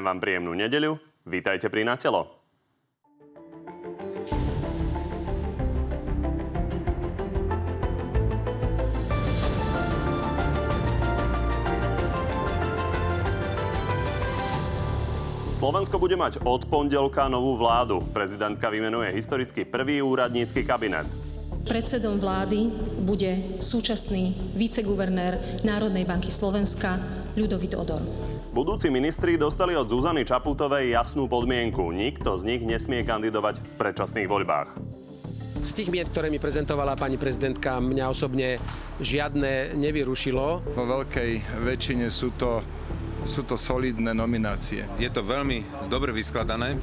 [0.00, 0.96] Prajem vám príjemnú nedeľu.
[1.28, 2.24] Vítajte pri Na telo.
[15.52, 18.00] Slovensko bude mať od pondelka novú vládu.
[18.16, 21.12] Prezidentka vymenuje historicky prvý úradnícky kabinet.
[21.68, 22.72] Predsedom vlády
[23.04, 26.96] bude súčasný viceguvernér Národnej banky Slovenska
[27.36, 28.39] Ľudovit Odor.
[28.50, 31.94] Budúci ministri dostali od Zuzany Čaputovej jasnú podmienku.
[31.94, 34.74] Nikto z nich nesmie kandidovať v predčasných voľbách.
[35.62, 38.58] Z tých miet, ktoré mi prezentovala pani prezidentka, mňa osobne
[38.98, 40.66] žiadne nevyrušilo.
[40.66, 42.58] Vo veľkej väčšine sú to
[43.22, 44.82] sú to solidné nominácie.
[44.98, 46.74] Je to veľmi dobre vyskladané.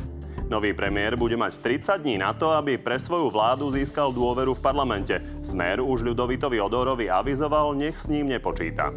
[0.48, 4.64] Nový premiér bude mať 30 dní na to, aby pre svoju vládu získal dôveru v
[4.64, 5.20] parlamente.
[5.44, 8.96] Smer už Ľudovitovi Odorovi avizoval, nech s ním nepočíta.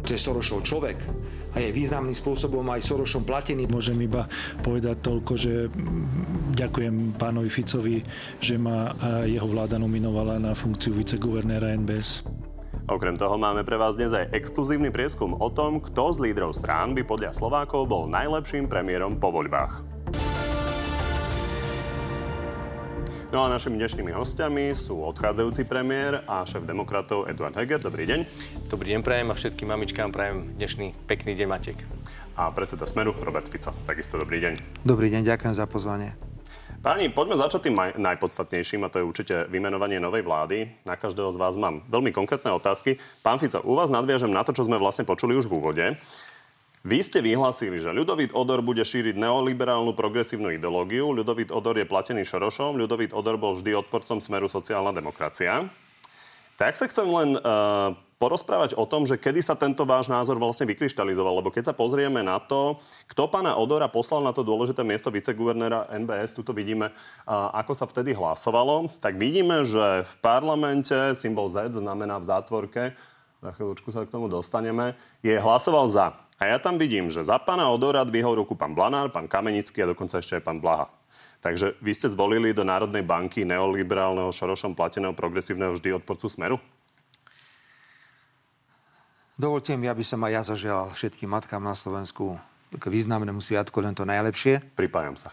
[0.00, 0.96] To je Sorošov človek
[1.56, 3.64] a je významným spôsobom aj Sorošom platený.
[3.64, 4.28] Môžem iba
[4.60, 5.72] povedať toľko, že
[6.52, 8.04] ďakujem pánovi Ficovi,
[8.36, 8.92] že ma
[9.24, 12.28] jeho vláda nominovala na funkciu viceguvernéra NBS.
[12.86, 16.92] Okrem toho máme pre vás dnes aj exkluzívny prieskum o tom, kto z lídrov strán
[16.92, 19.95] by podľa Slovákov bol najlepším premiérom po voľbách.
[23.26, 27.82] No a našimi dnešnými hostiami sú odchádzajúci premiér a šéf demokratov Eduard Heger.
[27.82, 28.22] Dobrý deň.
[28.70, 31.78] Dobrý deň prajem a všetkým mamičkám prajem dnešný pekný deň Matek.
[32.38, 33.74] A predseda Smeru Robert Fico.
[33.82, 34.86] Takisto dobrý deň.
[34.86, 36.14] Dobrý deň, ďakujem za pozvanie.
[36.86, 40.86] Páni, poďme začať tým najpodstatnejším a to je určite vymenovanie novej vlády.
[40.86, 43.02] Na každého z vás mám veľmi konkrétne otázky.
[43.26, 45.84] Pán Fico, u vás nadviažem na to, čo sme vlastne počuli už v úvode.
[46.86, 51.10] Vy ste vyhlásili, že Ľudovít Odor bude šíriť neoliberálnu progresívnu ideológiu.
[51.10, 52.78] Ľudovít Odor je platený Šorošom.
[52.78, 55.66] Ľudovít Odor bol vždy odporcom smeru sociálna demokracia.
[56.54, 57.90] Tak sa chcem len uh,
[58.22, 61.42] porozprávať o tom, že kedy sa tento váš názor vlastne vykryštalizoval.
[61.42, 62.78] Lebo keď sa pozrieme na to,
[63.10, 66.94] kto pána Odora poslal na to dôležité miesto viceguvernéra NBS, tu vidíme,
[67.26, 72.82] ako sa vtedy hlasovalo, tak vidíme, že v parlamente symbol Z znamená v zátvorke,
[73.42, 74.94] za chvíľučku sa k tomu dostaneme,
[75.26, 76.25] je hlasoval za.
[76.36, 79.90] A ja tam vidím, že za pána Odora dvihol ruku pán Blanár, pán Kamenický a
[79.92, 80.92] dokonca ešte aj pán Blaha.
[81.40, 86.60] Takže vy ste zvolili do Národnej banky neoliberálneho, šorošom plateného, progresívneho vždy odporcu Smeru?
[89.36, 92.40] Dovolte mi, aby som aj ja zaželal všetkým matkám na Slovensku
[92.72, 94.64] k významnému sviatku len to najlepšie.
[94.76, 95.32] Pripájam sa.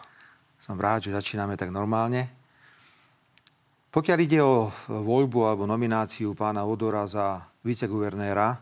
[0.59, 2.31] Som rád, že začíname tak normálne.
[3.91, 8.59] Pokiaľ ide o voľbu alebo nomináciu pána Odora za viceguvernéra,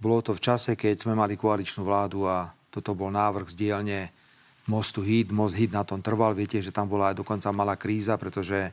[0.00, 4.00] bolo to v čase, keď sme mali koaličnú vládu a toto bol návrh z dielne
[4.64, 5.28] mostu HIT.
[5.28, 6.32] Most HIT na tom trval.
[6.32, 8.72] Viete, že tam bola aj dokonca malá kríza, pretože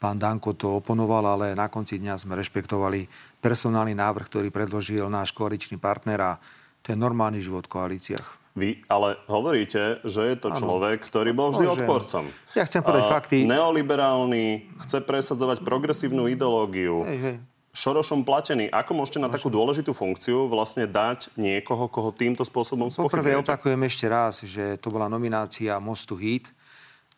[0.00, 3.04] Pán Danko to oponoval, ale na konci dňa sme rešpektovali
[3.40, 6.32] personálny návrh, ktorý predložil náš koaličný partner a
[6.80, 8.40] to je normálny život v koalíciách.
[8.56, 11.86] Vy ale hovoríte, že je to človek, ktorý bol vždy Môžem.
[11.86, 12.24] odporcom.
[12.58, 13.36] Ja chcem povedať fakty.
[13.46, 17.06] Neoliberálny, chce presadzovať progresívnu ideológiu.
[17.06, 17.36] Hej, hej.
[17.70, 18.66] Šorošom platený.
[18.74, 23.14] Ako môžete na takú dôležitú funkciu vlastne dať niekoho, koho týmto spôsobom spochybňujete?
[23.14, 26.50] Poprvé opakujem ešte raz, že to bola nominácia Mostu Hit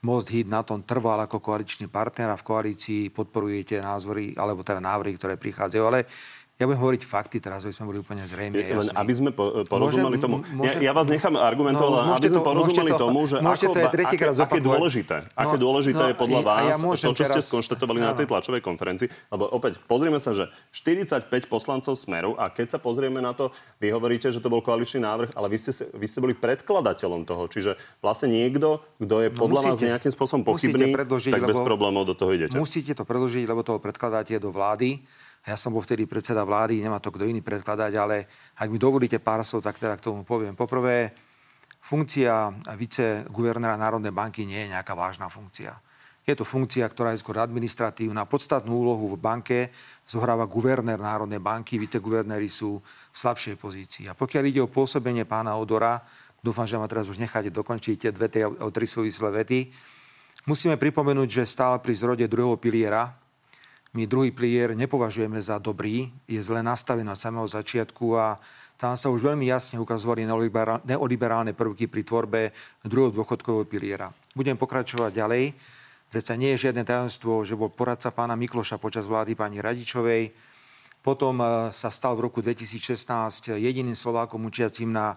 [0.03, 4.83] Most Hit na tom trval ako koaličný partner a v koalícii podporujete názory, alebo teda
[4.83, 5.83] návrhy, ktoré prichádzajú.
[5.87, 6.11] Ale
[6.63, 8.55] ja budem hovoriť fakty, teraz aby sme boli úplne zrejme.
[8.55, 10.37] Len aby sme po, porozumeli môžem, tomu.
[10.55, 13.75] Môžem, ja, ja vás nechám argumentovať, no, aby sme to, porozumeli to, tomu, že ako,
[13.75, 17.35] to aké, aké dôležité, no, aké dôležité no, je podľa vás ja to, čo teraz,
[17.35, 18.07] ste skonštatovali áno.
[18.07, 19.11] na tej tlačovej konferencii.
[19.35, 23.51] Lebo opäť, pozrieme sa, že 45 poslancov Smeru a keď sa pozrieme na to,
[23.83, 27.51] vy hovoríte, že to bol koaličný návrh, ale vy ste, vy ste boli predkladateľom toho.
[27.51, 30.95] Čiže vlastne niekto, kto je no podľa no, musíte, vás nejakým spôsobom pochybný,
[31.27, 32.55] tak bez problémov do toho idete.
[32.55, 35.03] Musíte to predložiť, lebo to predkladáte do vlády
[35.43, 39.19] ja som bol vtedy predseda vlády, nemá to kto iný predkladať, ale ak mi dovolíte
[39.19, 40.55] pár slov, tak teda k tomu poviem.
[40.55, 41.11] Poprvé,
[41.83, 45.75] funkcia viceguvernéra Národnej banky nie je nejaká vážna funkcia.
[46.23, 48.23] Je to funkcia, ktorá je skôr administratívna.
[48.31, 49.59] Podstatnú úlohu v banke
[50.07, 54.07] zohráva guvernér Národnej banky, viceguvernéri sú v slabšej pozícii.
[54.07, 55.99] A pokiaľ ide o pôsobenie pána Odora,
[56.39, 58.31] dúfam, že ma teraz už necháte dokončiť tie dve,
[58.71, 59.75] tri súvislé vety,
[60.47, 63.22] musíme pripomenúť, že stále pri zrode druhého piliera
[63.93, 68.41] my druhý pilier nepovažujeme za dobrý, je zle nastavený od samého začiatku a
[68.81, 70.27] tam sa už veľmi jasne ukazovali
[70.83, 72.41] neoliberálne prvky pri tvorbe
[72.83, 74.11] druhého dôchodkového piliera.
[74.35, 75.45] Budem pokračovať ďalej.
[76.11, 80.35] Predsa nie je žiadne tajomstvo, že bol poradca pána Mikloša počas vlády pani Radičovej.
[81.05, 85.15] Potom eh, sa stal v roku 2016 jediným Slovákom učiacím na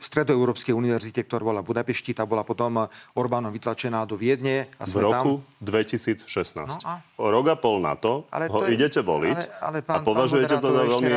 [0.00, 4.66] Stredoeurópskej univerzite, ktorá bola v Budapešti, tá bola potom Orbánom vytlačená do Viedne.
[4.82, 5.70] A v roku tam...
[5.70, 6.26] 2016.
[6.58, 6.98] No a...
[7.22, 8.74] O rok a pol na to ale ho to je...
[8.74, 11.12] idete voliť ale, ale pán, a považujete to za veľmi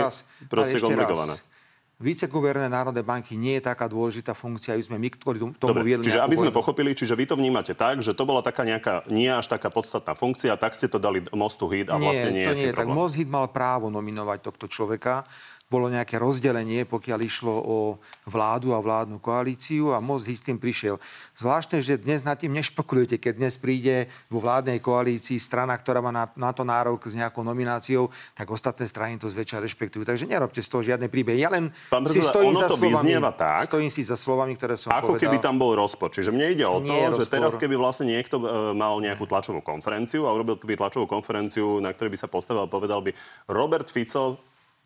[0.45, 1.33] proste komplikované.
[1.41, 1.55] Raz.
[1.97, 6.05] Viceguvernér Národnej banky nie je taká dôležitá funkcia, aby sme my, ktorí tomu Dobre, viedli
[6.05, 6.59] čiže aby sme vojnu.
[6.61, 10.13] pochopili, čiže vy to vnímate tak, že to bola taká nejaká, nie až taká podstatná
[10.13, 12.85] funkcia, tak ste to dali mostu hit a vlastne nie, to je nie tak.
[12.85, 15.25] Most Hit mal právo nominovať tohto človeka.
[15.67, 17.77] Bolo nejaké rozdelenie, pokiaľ išlo o
[18.23, 20.95] vládu a vládnu koalíciu a Most s tým prišiel.
[21.35, 26.07] Zvláštne, že dnes nad tým nešpekulujete, keď dnes príde vo vládnej koalícii strana, ktorá má
[26.15, 30.07] na, na to nárok s nejakou nomináciou, tak ostatné strany to zväčša rešpektujú.
[30.07, 31.35] Takže nerobte z toho žiadne príbeh.
[31.35, 34.95] Ja len Pán si stojím za to slovami, tak, stojím si za slovami, ktoré som
[34.95, 35.27] Ako povedal.
[35.27, 36.15] keby tam bol rozpor.
[36.15, 37.43] Čiže mne ide o to, Nie že rozpor.
[37.43, 41.91] teraz keby vlastne niekto e, mal nejakú tlačovú konferenciu a urobil by tlačovú konferenciu, na
[41.91, 43.11] ktorej by sa postavil a povedal by,
[43.51, 44.39] Robert Fico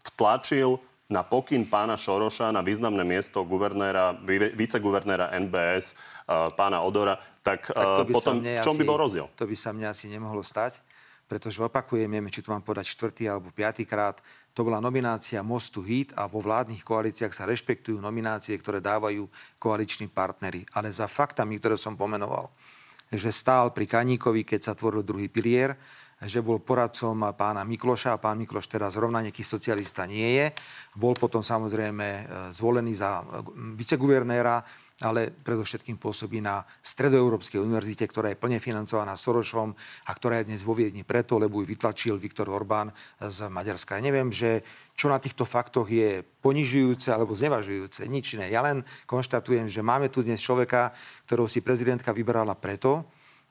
[0.04, 0.80] vtlačil
[1.12, 5.94] na pokyn pána Šoroša na významné miesto guvernéra, vi- viceguvernéra NBS, e,
[6.56, 9.28] pána Odora, tak, Tak to e, by potom v čom by asi- bol rozdiel?
[9.36, 10.80] To by sa mne asi nemohlo stať,
[11.28, 14.24] pretože opakujem, neviem, či to mám povedať štvrtý alebo piatý krát,
[14.56, 20.12] to bola nominácia Mostu Hit a vo vládnych koalíciách sa rešpektujú nominácie, ktoré dávajú koaliční
[20.12, 20.68] partnery.
[20.76, 22.52] Ale za faktami, ktoré som pomenoval,
[23.12, 25.76] že stál pri Kaníkovi, keď sa tvoril druhý pilier,
[26.22, 30.46] že bol poradcom pána Mikloša a pán Mikloš teraz rovna nejaký socialista nie je.
[30.94, 32.24] Bol potom samozrejme e,
[32.54, 33.24] zvolený za e,
[33.74, 34.62] viceguvernéra,
[35.02, 39.74] ale predovšetkým pôsobí na Stredoeurópskej univerzite, ktorá je plne financovaná Sorošom
[40.06, 43.98] a ktorá je dnes vo Viedni preto, lebo ju vytlačil Viktor Orbán z Maďarska.
[43.98, 44.62] Ja neviem, že
[44.94, 48.06] čo na týchto faktoch je ponižujúce alebo znevažujúce.
[48.06, 48.54] Nič iné.
[48.54, 50.94] Ja len konštatujem, že máme tu dnes človeka,
[51.26, 53.10] ktorého si prezidentka vybrala preto,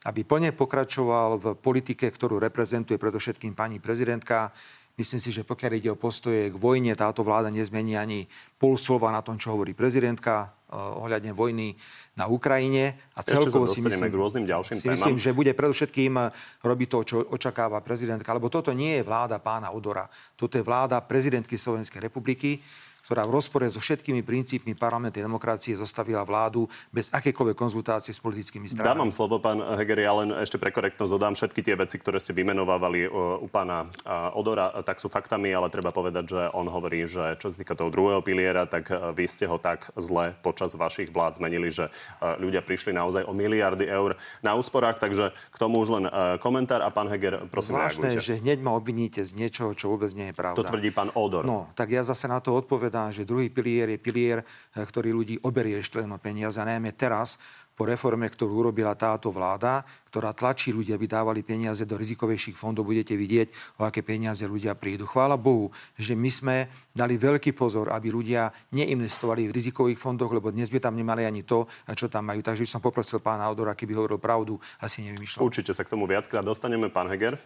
[0.08, 4.48] aby plne pokračoval v politike, ktorú reprezentuje predovšetkým pani prezidentka.
[4.96, 8.28] Myslím si, že pokiaľ ide o postoje k vojne, táto vláda nezmení ani
[8.60, 11.72] pol slova na tom, čo hovorí prezidentka eh, ohľadne vojny
[12.16, 13.12] na Ukrajine.
[13.16, 16.28] A celkovo si myslím, k rôznym ďalším si myslím, že bude predovšetkým eh,
[16.64, 18.32] robiť to, čo očakáva prezidentka.
[18.32, 20.04] Lebo toto nie je vláda pána Odora.
[20.36, 22.60] Toto je vláda prezidentky Slovenskej republiky,
[23.10, 28.70] ktorá v rozpore so všetkými princípmi parlamentnej demokracie zostavila vládu bez akékoľvek konzultácie s politickými
[28.70, 28.86] stranami.
[28.86, 32.38] Dávam slovo, pán Heger, ja len ešte pre korektnosť dodám všetky tie veci, ktoré ste
[32.38, 36.70] vymenovávali uh, u pána uh, Odora, uh, tak sú faktami, ale treba povedať, že on
[36.70, 38.86] hovorí, že čo sa týka toho druhého piliera, tak
[39.18, 41.90] vy ste ho tak zle počas vašich vlád zmenili, že
[42.38, 46.04] ľudia prišli naozaj o miliardy eur na úsporách, takže k tomu už len
[46.38, 48.22] komentár a pán Heger, prosím, Zvláštne, reagujte.
[48.22, 50.62] že hneď ma obviníte z niečoho, čo vôbec nie je pravda.
[50.62, 51.42] To tvrdí pán Odor.
[51.42, 55.40] No, tak ja zase na to odpovedám, že druhý pilier je pilier, eh, ktorý ľudí
[55.40, 56.60] oberie ešte len o peniaze.
[56.60, 57.40] Najmä teraz,
[57.80, 59.80] po reforme, ktorú urobila táto vláda,
[60.12, 64.76] ktorá tlačí ľudí, aby dávali peniaze do rizikovejších fondov, budete vidieť, o aké peniaze ľudia
[64.76, 65.08] prídu.
[65.08, 66.56] Chvála Bohu, že my sme
[66.92, 71.40] dali veľký pozor, aby ľudia neinvestovali v rizikových fondoch, lebo dnes by tam nemali ani
[71.40, 71.64] to,
[71.96, 72.44] čo tam majú.
[72.44, 75.40] Takže by som poprosil pána Odora, keby hovoril pravdu, asi nevymýšľal.
[75.40, 77.40] Určite sa k tomu viackrát dostaneme, pán Heger.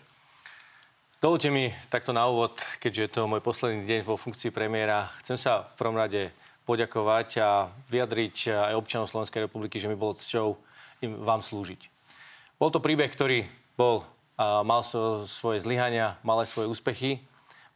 [1.24, 2.52] Dovolte mi takto na úvod,
[2.84, 6.28] keďže je to môj posledný deň vo funkcii premiéra, chcem sa v prvom rade
[6.68, 10.52] poďakovať a vyjadriť aj občanov Slovenskej republiky, že mi bolo cťou
[11.00, 11.88] im vám slúžiť.
[12.60, 14.04] Bol to príbeh, ktorý bol,
[14.36, 14.84] mal
[15.24, 17.24] svoje zlyhania, mal aj svoje úspechy,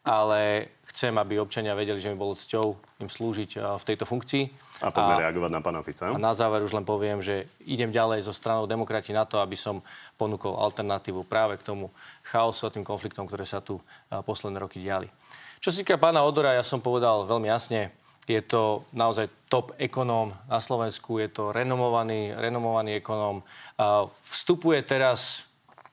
[0.05, 4.68] ale chcem, aby občania vedeli, že mi bolo cťou im slúžiť v tejto funkcii.
[4.79, 6.15] A poďme reagovať na pána Fica.
[6.15, 9.59] A na záver už len poviem, že idem ďalej so stranou demokrati na to, aby
[9.59, 9.83] som
[10.15, 11.91] ponúkol alternatívu práve k tomu
[12.23, 15.11] chaosu a tým konfliktom, ktoré sa tu a, posledné roky diali.
[15.59, 17.91] Čo sa týka pána Odora, ja som povedal veľmi jasne,
[18.29, 23.41] je to naozaj top ekonóm na Slovensku, je to renomovaný, renomovaný ekonóm.
[23.81, 25.48] A Vstupuje teraz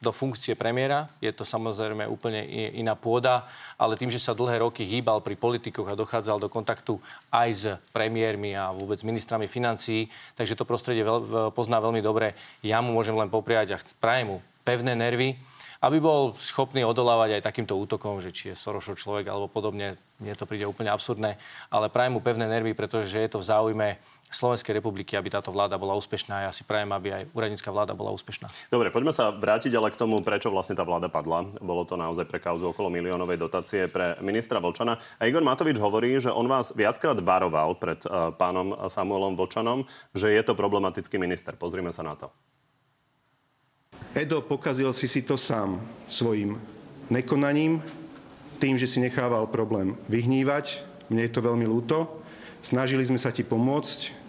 [0.06, 1.10] do funkcie premiéra.
[1.18, 2.46] Je to samozrejme úplne
[2.78, 3.50] iná pôda,
[3.82, 7.02] ale tým, že sa dlhé roky hýbal pri politikoch a dochádzal do kontaktu
[7.34, 12.38] aj s premiérmi a vôbec ministrami financií, takže to prostredie veľ, pozná veľmi dobre.
[12.62, 15.42] Ja mu môžem len popriať a prajem mu pevné nervy,
[15.84, 19.94] aby bol schopný odolávať aj takýmto útokom, že či je Sorošov človek alebo podobne.
[20.18, 21.38] Mne to príde úplne absurdné,
[21.70, 23.88] ale prajem mu pevné nervy, pretože je to v záujme
[24.32, 26.50] Slovenskej republiky, aby táto vláda bola úspešná.
[26.50, 28.52] Ja si prajem, aby aj úradnícka vláda bola úspešná.
[28.68, 31.48] Dobre, poďme sa vrátiť ale k tomu, prečo vlastne tá vláda padla.
[31.64, 35.00] Bolo to naozaj pre kauzu okolo miliónovej dotácie pre ministra Vlčana.
[35.22, 40.34] A Igor Matovič hovorí, že on vás viackrát varoval pred uh, pánom Samuelom Vlčanom, že
[40.34, 41.56] je to problematický minister.
[41.56, 42.28] Pozrime sa na to.
[44.16, 46.56] Edo, pokazil si si to sám svojim
[47.12, 47.84] nekonaním,
[48.64, 50.80] tým, že si nechával problém vyhnívať.
[51.12, 52.25] Mne je to veľmi ľúto.
[52.66, 54.26] Snažili sme sa ti pomôcť.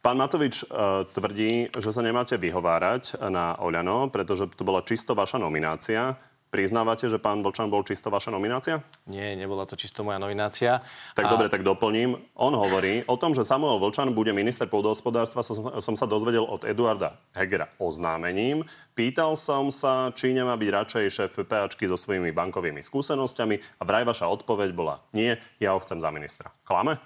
[0.00, 5.36] Pán Matovič uh, tvrdí, že sa nemáte vyhovárať na Oľano, pretože to bola čisto vaša
[5.36, 6.16] nominácia.
[6.48, 8.80] Priznávate, že pán Vlčan bol čisto vaša nominácia?
[9.04, 10.80] Nie, nebola to čisto moja nominácia.
[11.12, 11.32] Tak a...
[11.32, 12.16] dobre, tak doplním.
[12.40, 16.64] On hovorí o tom, že Samuel Vlčan bude minister pôdohospodárstva, som, som sa dozvedel od
[16.64, 18.64] Eduarda Hegera oznámením.
[18.96, 24.08] Pýtal som sa, či nemá byť radšej šéf PPAčky so svojimi bankovými skúsenosťami a vraj
[24.08, 26.52] vaša odpoveď bola nie, ja ho chcem za ministra.
[26.64, 27.00] Klame?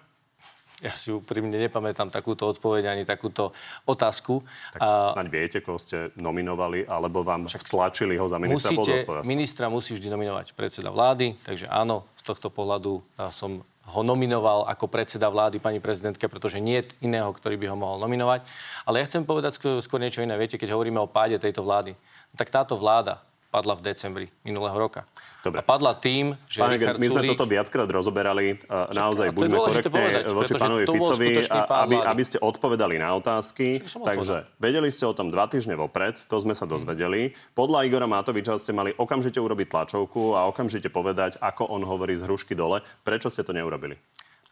[0.83, 3.55] Ja si úprimne nepamätám takúto odpoveď ani takúto
[3.87, 4.43] otázku.
[4.75, 5.23] Tak a...
[5.31, 10.11] viete, koho ste nominovali, alebo vám Však tlačili ho za ministra musíte, Ministra musí vždy
[10.11, 12.99] nominovať predseda vlády, takže áno, z tohto pohľadu
[13.31, 17.77] som ho nominoval ako predseda vlády pani prezidentke, pretože nie je iného, ktorý by ho
[17.79, 18.47] mohol nominovať.
[18.87, 20.39] Ale ja chcem povedať skôr niečo iné.
[20.39, 21.95] Viete, keď hovoríme o páde tejto vlády,
[22.35, 23.23] tak táto vláda
[23.53, 25.05] padla v decembri minulého roka.
[25.45, 25.61] Dobre.
[25.61, 28.57] A padla tým, že Pán Richard my sme toto viackrát rozoberali.
[28.71, 29.85] Naozaj buďme povedať,
[30.33, 33.85] voči pánovi Ficovi, aby, aby ste odpovedali na otázky.
[33.85, 34.57] Takže povedal.
[34.57, 37.37] vedeli ste o tom dva týždne vopred, to sme sa dozvedeli.
[37.53, 42.25] Podľa Igora Matoviča ste mali okamžite urobiť tlačovku a okamžite povedať, ako on hovorí z
[42.25, 42.81] hrušky dole.
[43.05, 44.01] Prečo ste to neurobili?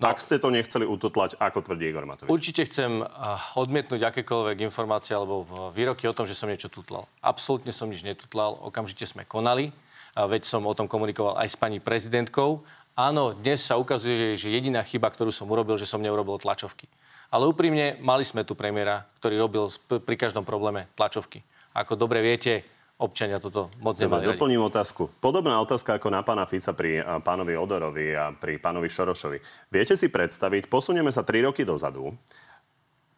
[0.01, 2.33] No, Ak ste to nechceli ututlať, ako tvrdí Igor Matovič.
[2.33, 3.05] Určite chcem
[3.53, 5.45] odmietnúť akékoľvek informácie alebo
[5.77, 7.05] výroky o tom, že som niečo tutlal.
[7.21, 9.77] Absolútne som nič netutlal, okamžite sme konali.
[10.17, 12.65] Veď som o tom komunikoval aj s pani prezidentkou.
[12.97, 16.89] Áno, dnes sa ukazuje, že jediná chyba, ktorú som urobil, že som neurobil tlačovky.
[17.29, 21.45] Ale úprimne, mali sme tu premiéra, ktorý robil pri každom probléme tlačovky.
[21.77, 22.65] Ako dobre viete,
[23.01, 25.09] občania toto moc nemali Dobre, doplním otázku.
[25.19, 29.39] Podobná otázka ako na pána Fica pri pánovi Odorovi a pri pánovi Šorošovi.
[29.73, 32.13] Viete si predstaviť, posunieme sa 3 roky dozadu,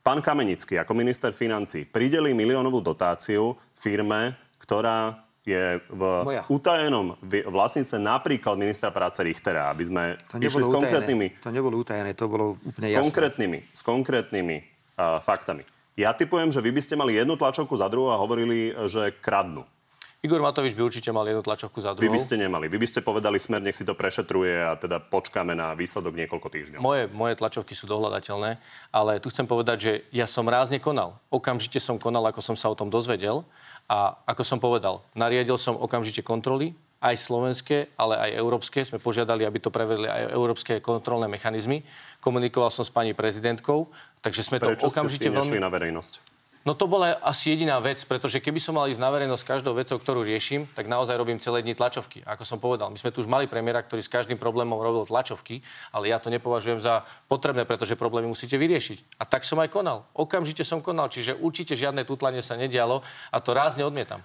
[0.03, 6.47] pán Kamenický ako minister financí prideli miliónovú dotáciu firme, ktorá je v Moja.
[6.47, 7.19] utajenom
[7.51, 11.27] vlastnice napríklad ministra práce Richtera, aby sme to išli s konkrétnymi...
[11.43, 13.03] To nebolo utajené, to bolo úplne s jasné.
[13.03, 15.67] Konkrétnymi, s konkrétnymi uh, faktami.
[15.93, 19.69] Ja typujem, že vy by ste mali jednu tlačovku za druhú a hovorili, že kradnú.
[20.23, 22.07] Igor Matovič by určite mal jednu tlačovku za druhou.
[22.07, 22.71] Vy by ste nemali.
[22.71, 26.47] Vy by ste povedali smer, nech si to prešetruje a teda počkáme na výsledok niekoľko
[26.47, 26.79] týždňov.
[26.79, 28.63] Moje, moje tlačovky sú dohľadateľné,
[28.95, 31.19] ale tu chcem povedať, že ja som rázne konal.
[31.27, 33.43] Okamžite som konal, ako som sa o tom dozvedel.
[33.91, 38.87] A ako som povedal, nariadil som okamžite kontroly, aj slovenské, ale aj európske.
[38.87, 41.83] Sme požiadali, aby to preverili aj európske kontrolné mechanizmy.
[42.23, 43.91] Komunikoval som s pani prezidentkou,
[44.23, 45.59] takže sme Prečo to okamžite ste veľmi...
[45.59, 46.33] na verejnosť?
[46.63, 49.99] No to bola asi jediná vec, pretože keby som mal ísť na verejnosť každou vecou,
[49.99, 52.23] ktorú riešim, tak naozaj robím celé dni tlačovky.
[52.23, 55.59] Ako som povedal, my sme tu už mali premiéra, ktorý s každým problémom robil tlačovky,
[55.91, 59.19] ale ja to nepovažujem za potrebné, pretože problémy musíte vyriešiť.
[59.19, 60.07] A tak som aj konal.
[60.15, 63.03] Okamžite som konal, čiže určite žiadne tutlanie sa nedialo
[63.35, 64.23] a to rázne odmietam.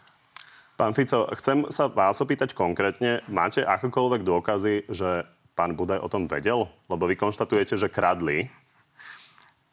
[0.78, 3.26] Pán Fico, chcem sa vás opýtať konkrétne.
[3.26, 5.26] Máte akokoľvek dôkazy, že
[5.58, 6.70] pán Budaj o tom vedel?
[6.86, 8.46] Lebo vy konštatujete, že kradli.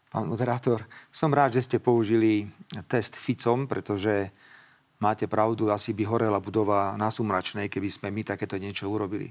[0.08, 0.80] Pán moderátor,
[1.12, 2.48] som rád, že ste použili
[2.88, 4.32] test Ficom, pretože
[4.96, 9.28] máte pravdu, asi by horela budova na Sumračnej, keby sme my takéto niečo urobili.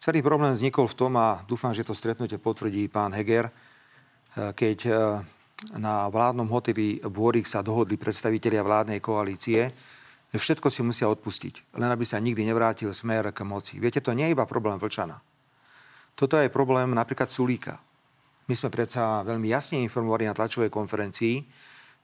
[0.00, 3.52] Celý problém vznikol v tom, a dúfam, že to stretnutie potvrdí pán Heger,
[4.32, 4.96] keď eh,
[5.76, 9.76] na vládnom hoteli Bôrik sa dohodli predstavitelia vládnej koalície,
[10.36, 13.80] všetko si musia odpustiť, len aby sa nikdy nevrátil smer k moci.
[13.80, 15.24] Viete, to nie je iba problém Vlčana.
[16.12, 17.80] Toto je problém napríklad Sulíka.
[18.44, 21.40] My sme predsa veľmi jasne informovali na tlačovej konferencii,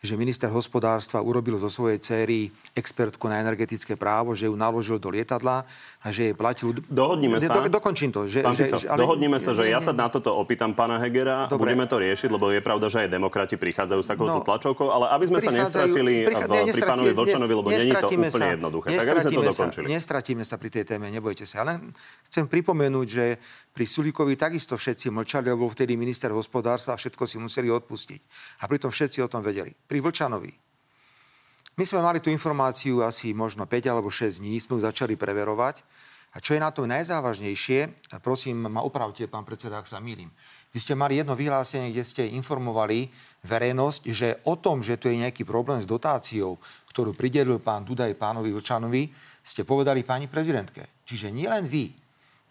[0.05, 5.09] že minister hospodárstva urobil zo svojej céry expertku na energetické právo, že ju naložil do
[5.09, 5.65] lietadla
[6.05, 6.77] a že jej platil...
[6.93, 7.65] Dohodníme sa.
[7.65, 8.29] Do, dokončím to.
[8.29, 9.01] Že, Pán Fico, že, ale...
[9.01, 11.73] dohodníme sa, že ja sa na toto opýtam pána Hegera, Dobre.
[11.73, 15.09] budeme to riešiť, lebo je pravda, že aj demokrati prichádzajú s takouto no, tlačovkou, ale
[15.17, 16.45] aby sme sa nestratili prichá...
[16.45, 18.87] v, ne, pri pánovi Vlčanovi, lebo je to úplne sa, jednoduché.
[18.93, 19.87] Tak aby sme to dokončili.
[19.89, 21.65] Sa, nestratíme sa pri tej téme, nebojte sa.
[21.65, 21.81] Ale
[22.29, 23.41] chcem pripomenúť, že
[23.75, 28.21] pri Sulíkovi takisto všetci mlčali, lebo vtedy minister hospodárstva a všetko si museli odpustiť.
[28.63, 29.75] A pritom všetci o tom vedeli.
[29.75, 30.55] Pri Vlčanovi.
[31.75, 35.83] My sme mali tú informáciu asi možno 5 alebo 6 dní, sme ju začali preverovať.
[36.35, 40.31] A čo je na tom najzávažnejšie, prosím, ma opravte, pán predseda, ak sa mýlim.
[40.71, 43.11] Vy ste mali jedno vyhlásenie, kde ste informovali
[43.47, 46.59] verejnosť, že o tom, že tu je nejaký problém s dotáciou,
[46.91, 49.11] ktorú pridelil pán Dudaj pánovi Vlčanovi,
[49.43, 51.03] ste povedali pani prezidentke.
[51.07, 52.04] Čiže nielen vy,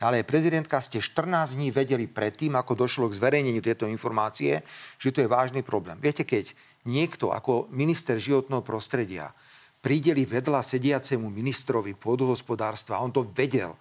[0.03, 4.59] ale prezidentka ste 14 dní vedeli predtým, ako došlo k zverejneniu tejto informácie,
[4.99, 5.95] že to je vážny problém.
[6.03, 6.51] Viete, keď
[6.83, 9.31] niekto ako minister životného prostredia
[9.79, 13.79] prideli vedľa sediacemu ministrovi pôdohospodárstva, on to vedel,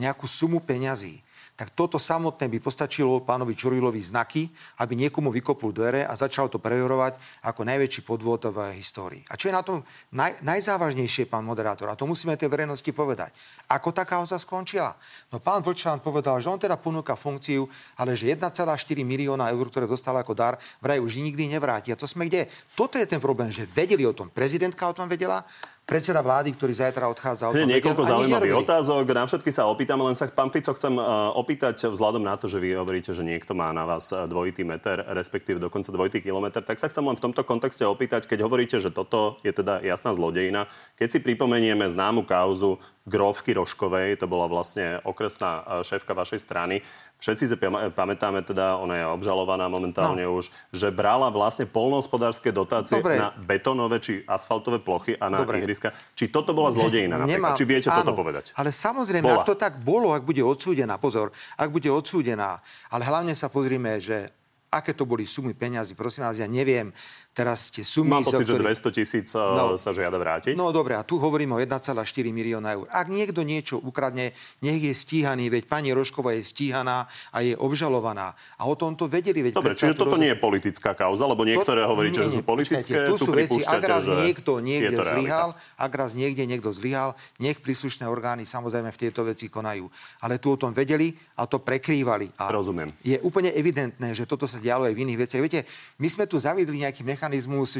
[0.00, 1.20] nejakú sumu peňazí,
[1.60, 4.48] tak toto samotné by postačilo pánovi Čurilovi znaky,
[4.80, 9.20] aby niekomu vykopol dvere a začal to preverovať ako najväčší podvod v histórii.
[9.28, 9.84] A čo je na tom
[10.16, 13.36] naj, najzávažnejšie, pán moderátor, a to musíme tej verejnosti povedať,
[13.68, 14.96] ako tá kauza skončila.
[15.28, 17.68] No pán Vlčan povedal, že on teda ponúka funkciu,
[18.00, 18.56] ale že 1,4
[19.04, 21.92] milióna eur, ktoré dostal ako dar, vraj už nikdy nevráti.
[21.92, 22.48] A to sme kde?
[22.72, 24.32] Toto je ten problém, že vedeli o tom.
[24.32, 25.44] Prezidentka o tom vedela,
[25.90, 27.50] predseda vlády, ktorý zajtra odchádza.
[27.50, 31.34] O tom niekoľko zaujímavých otázok, na všetky sa opýtam, len sa pán Fico chcem uh,
[31.34, 35.02] opýtať vzhľadom na to, že vy hovoríte, že niekto má na vás uh, dvojitý meter,
[35.10, 38.94] respektíve dokonca dvojitý kilometr, tak sa chcem len v tomto kontexte opýtať, keď hovoríte, že
[38.94, 42.78] toto je teda jasná zlodejina, keď si pripomenieme známu kauzu
[43.10, 46.78] Grovky Roškovej, to bola vlastne okresná uh, šéfka vašej strany.
[47.18, 50.38] Všetci si pam- pamätáme teda, ona je obžalovaná momentálne no.
[50.38, 53.18] už, že brala vlastne polnohospodárske dotácie Dobre.
[53.18, 55.58] na betónové či asfaltové plochy a na Dobre.
[55.58, 55.90] ihriska.
[56.14, 57.18] Či toto bola zlodejina?
[57.26, 58.54] Nemám- Či viete áno, toto povedať?
[58.54, 59.42] Ale samozrejme, Bola.
[59.42, 63.98] ak to tak bolo, ak bude odsúdená, pozor, ak bude odsúdená, ale hlavne sa pozrime,
[63.98, 64.30] že
[64.70, 66.94] aké to boli sumy peňazí, prosím vás, ja neviem,
[67.30, 68.10] teraz tie sumy...
[68.10, 69.74] Mám pocit, že ktorých- 200 tisíc No.
[69.74, 69.78] no.
[69.78, 70.58] sa žiada vrátiť.
[70.58, 71.94] No dobre, a tu hovoríme o 1,4
[72.28, 72.86] milióna eur.
[72.90, 78.34] Ak niekto niečo ukradne, nech je stíhaný, veď pani Rošková je stíhaná a je obžalovaná.
[78.58, 79.40] A o tom to vedeli.
[79.40, 82.26] Veď Dobre, čiže to toto roz- nie je politická kauza, lebo niektoré To- hovoríte, nie,
[82.26, 86.10] že sú politické, počkajte, tu sú veci, ak raz že niekto niekde zlyhal, ak raz
[86.12, 89.86] niekde niekto zlyhal, nech príslušné orgány samozrejme v tieto veci konajú.
[90.20, 92.34] Ale tu o tom vedeli a to prekrývali.
[92.36, 92.90] A Rozumiem.
[93.00, 95.40] Je úplne evidentné, že toto sa dialo aj v iných veciach.
[95.40, 95.60] Viete,
[95.96, 97.19] my sme tu zaviedli nejaký mechanizmus,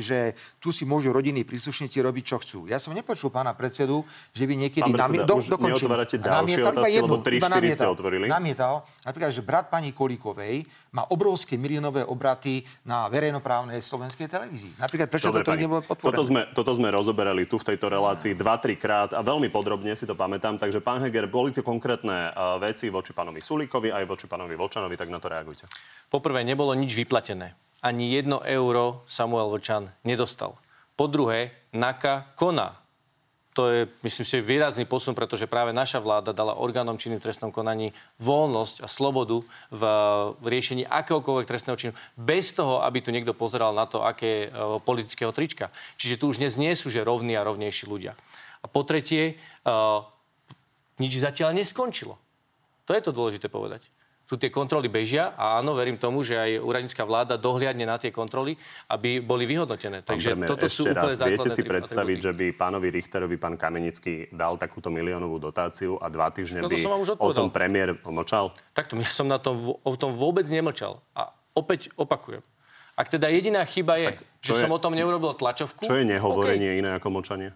[0.02, 2.58] že tu si môžu rodinní príslušníci robiť, čo chcú.
[2.68, 4.04] Ja som nepočul pána predsedu,
[4.36, 4.84] že by niekedy...
[4.84, 7.94] Pán predseda, namie- už neotvárate ďalšie otázky, jednu, lebo tri, iba štyri ste namietal.
[7.96, 8.26] otvorili.
[8.28, 8.74] Namietal,
[9.06, 14.74] napríklad, že brat pani Kolíkovej má obrovské miliónové obraty na verejnoprávnej slovenskej televízii.
[14.76, 16.10] Napríklad, prečo Dobre, toto pani, nebolo podporené?
[16.10, 20.04] toto sme, toto sme rozoberali tu v tejto relácii 2-3 krát a veľmi podrobne si
[20.04, 20.58] to pamätám.
[20.58, 24.98] Takže pán Heger, boli to konkrétne uh, veci voči pánovi Sulíkovi aj voči pánovi Volčanovi,
[24.98, 25.70] tak na to reagujte.
[26.10, 27.54] Poprvé, nebolo nič vyplatené.
[27.80, 30.56] Ani jedno euro Samuel Vočan nedostal.
[30.96, 32.76] Po druhé, NAKA koná.
[33.58, 37.50] To je, myslím si, výrazný posun, pretože práve naša vláda dala orgánom činným v trestnom
[37.50, 37.90] konaní
[38.22, 39.42] voľnosť a slobodu
[39.74, 39.82] v,
[40.38, 45.34] riešení akéhokoľvek trestného činu, bez toho, aby tu niekto pozeral na to, aké e, politického
[45.34, 45.74] trička.
[45.98, 48.14] Čiže tu už dnes nie sú že rovní a rovnejší ľudia.
[48.62, 49.74] A po tretie, e,
[51.02, 52.14] nič zatiaľ neskončilo.
[52.86, 53.82] To je to dôležité povedať.
[54.30, 58.14] Tu tie kontroly bežia a áno, verím tomu, že aj úradnícka vláda dohliadne na tie
[58.14, 58.54] kontroly,
[58.86, 60.06] aby boli vyhodnotené.
[60.06, 62.26] Pán Takže premiér, toto sú úplne raz, viete si predstaviť, atribúty.
[62.30, 66.78] že by pánovi Richterovi pán Kamenický dal takúto miliónovú dotáciu a dva týždne No by
[67.18, 68.54] o tom premiér pomlčal?
[68.70, 71.02] Takto, ja som na tom, o tom vôbec nemlčal.
[71.10, 72.46] A opäť opakujem.
[72.94, 74.14] Ak teda jediná chyba je,
[74.46, 75.90] že je- som o tom neurobil tlačovku...
[75.90, 76.80] Čo je nehovorenie OK.
[76.86, 77.50] iné ako mlčanie?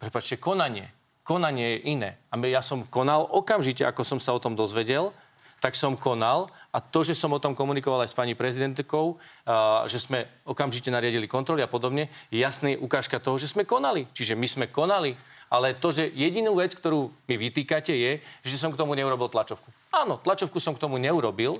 [0.00, 0.88] Prepačte, konanie.
[1.20, 2.16] Konanie je iné.
[2.32, 5.12] A ja som konal okamžite, ako som sa o tom dozvedel,
[5.58, 9.18] tak som konal a to, že som o tom komunikoval aj s pani prezidentkou,
[9.90, 14.06] že sme okamžite nariadili kontroly a podobne, je jasný ukážka toho, že sme konali.
[14.14, 15.18] Čiže my sme konali,
[15.48, 18.12] ale to, že jedinú vec, ktorú mi vytýkate, je,
[18.44, 19.66] že som k tomu neurobil tlačovku.
[19.90, 21.56] Áno, tlačovku som k tomu neurobil,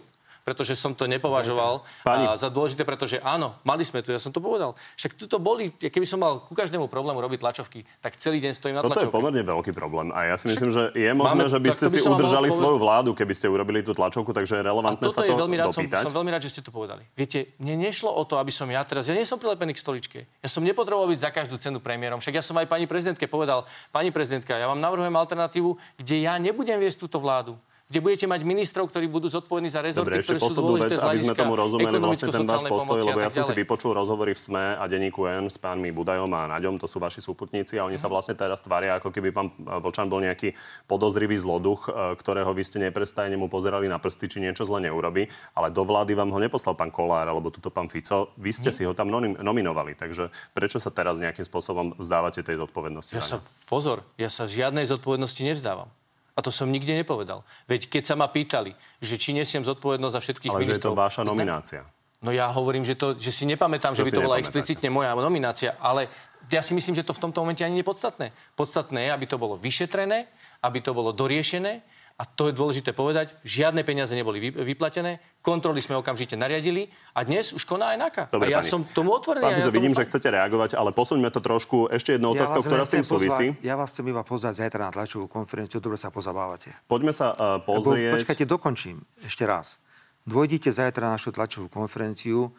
[0.48, 4.32] pretože som to nepovažoval Pani- a za dôležité, pretože áno, mali sme tu, ja som
[4.32, 4.72] to povedal.
[4.96, 8.56] Však tu to boli, keby som mal ku každému problému robiť tlačovky, tak celý deň
[8.56, 9.16] stojím na Toto je tlačovke.
[9.20, 11.98] pomerne veľký problém a ja si myslím, že je možné, Máme- že by ste by
[12.00, 15.28] si udržali svoju vládu, keby ste urobili tú tlačovku, takže je A relevantné toto sa
[15.28, 17.04] je to veľmi rád, som, som veľmi rád, že ste to povedali.
[17.12, 20.18] Viete, mne nešlo o to, aby som ja teraz, ja nie som prilepený k stoličke.
[20.40, 22.24] Ja som nepotreboval byť za každú cenu premiérom.
[22.24, 26.40] Však ja som aj pani prezidentke povedal, pani prezidentka, ja vám navrhujem alternatívu, kde ja
[26.40, 30.36] nebudem viesť túto vládu kde budete mať ministrov, ktorí budú zodpovední za rezorty, Dobre, ešte
[30.36, 33.40] ktoré sú dôležité vec, aby sme tomu rozumeli vlastne ten váš postoj, lebo ja som
[33.48, 37.00] si vypočul rozhovory v SME a denníku N s pánmi Budajom a Naďom, to sú
[37.00, 39.48] vaši súputníci a oni sa vlastne teraz tvária, ako keby pán
[39.80, 40.52] Vočan bol nejaký
[40.84, 45.24] podozrivý zloduch, e, ktorého vy ste neprestajne mu pozerali na prsty, či niečo zle neurobi,
[45.56, 48.36] ale do vlády vám ho neposlal pán Kolár alebo tuto pán Fico.
[48.36, 52.60] Vy ste si ho tam nomin- nominovali, takže prečo sa teraz nejakým spôsobom vzdávate tej
[52.60, 53.16] zodpovednosti?
[53.16, 55.88] Ja sa, pozor, ja sa žiadnej zodpovednosti nevzdávam.
[56.38, 57.42] A to som nikde nepovedal.
[57.66, 60.94] Veď keď sa ma pýtali, že či nesiem zodpovednosť za všetkých Ale že je to
[60.94, 60.94] ministrov...
[60.94, 61.82] vaša nominácia.
[62.22, 65.14] No ja hovorím, že, to, že si nepamätám, Čo že by to bola explicitne moja
[65.18, 66.06] nominácia, ale
[66.50, 68.26] ja si myslím, že to v tomto momente ani nie je podstatné.
[68.54, 70.30] Podstatné je, aby to bolo vyšetrené,
[70.62, 71.82] aby to bolo doriešené
[72.18, 77.22] a to je dôležité povedať, žiadne peniaze neboli vy- vyplatené, kontroly sme okamžite nariadili a
[77.22, 78.22] dnes už koná aj NAKA.
[78.34, 78.70] Dobre, a ja pani.
[78.74, 79.46] som tomu otvorený.
[79.46, 81.86] Pán ja vidím, že fakt- chcete reagovať, ale posuňme to trošku.
[81.94, 83.46] Ešte jedna otázka, vás ktorá s tým súvisí.
[83.62, 86.74] Ja vás chcem iba pozvať zajtra na tlačovú konferenciu, dobre sa pozabávate.
[86.90, 88.18] Poďme sa uh, Lebo, pozrieť.
[88.18, 89.78] počkajte, dokončím ešte raz.
[90.26, 92.50] Dvojdite zajtra na našu tlačovú konferenciu.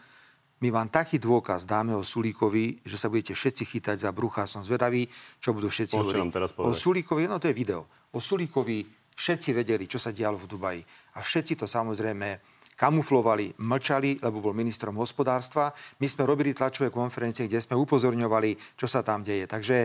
[0.64, 4.48] My vám taký dôkaz dáme o Sulíkovi, že sa budete všetci chytať za brucha.
[4.48, 5.08] Som zvedavý,
[5.44, 6.32] čo budú všetci hovoriť.
[6.60, 6.72] o.
[6.72, 7.88] Sulíkovi, no to je video.
[8.12, 10.82] O Sulíkovi všetci vedeli, čo sa dialo v Dubaji.
[11.14, 12.40] A všetci to samozrejme
[12.74, 15.76] kamuflovali, mlčali, lebo bol ministrom hospodárstva.
[16.00, 19.44] My sme robili tlačové konferencie, kde sme upozorňovali, čo sa tam deje.
[19.44, 19.78] Takže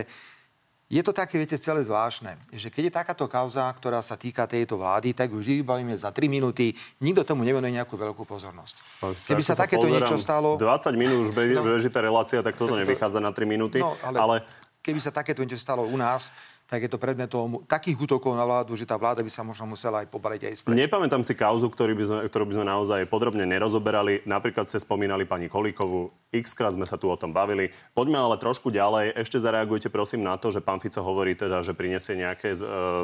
[0.85, 4.77] je to také, viete, celé zvláštne, že keď je takáto kauza, ktorá sa týka tejto
[4.77, 6.71] vlády, tak už vybavíme za 3 minúty,
[7.01, 9.03] nikto tomu nevenuje nejakú veľkú pozornosť.
[9.27, 10.55] Keby Ako sa takéto niečo stalo...
[10.55, 11.65] 20 minút už be- No.
[11.65, 13.81] beží tá relácia, tak toto nevychádza na 3 minúty.
[13.81, 14.35] No, ale- ale
[14.79, 16.29] keby sa takéto niečo stalo u nás,
[16.65, 20.01] tak je to predmetom takých útokov na vládu, že tá vláda by sa možno musela
[20.01, 20.73] aj pobaliť aj spreč.
[20.73, 24.25] Nepamätám si kauzu, ktorý by sme, ktorú by sme naozaj podrobne nerozoberali.
[24.25, 26.09] Napríklad ste spomínali pani Kolíkovú.
[26.33, 27.69] X krát sme sa tu o tom bavili.
[27.93, 29.13] Poďme ale trošku ďalej.
[29.13, 32.59] Ešte zareagujte prosím na to, že pán Fico hovorí teda, že prinesie nejaké e,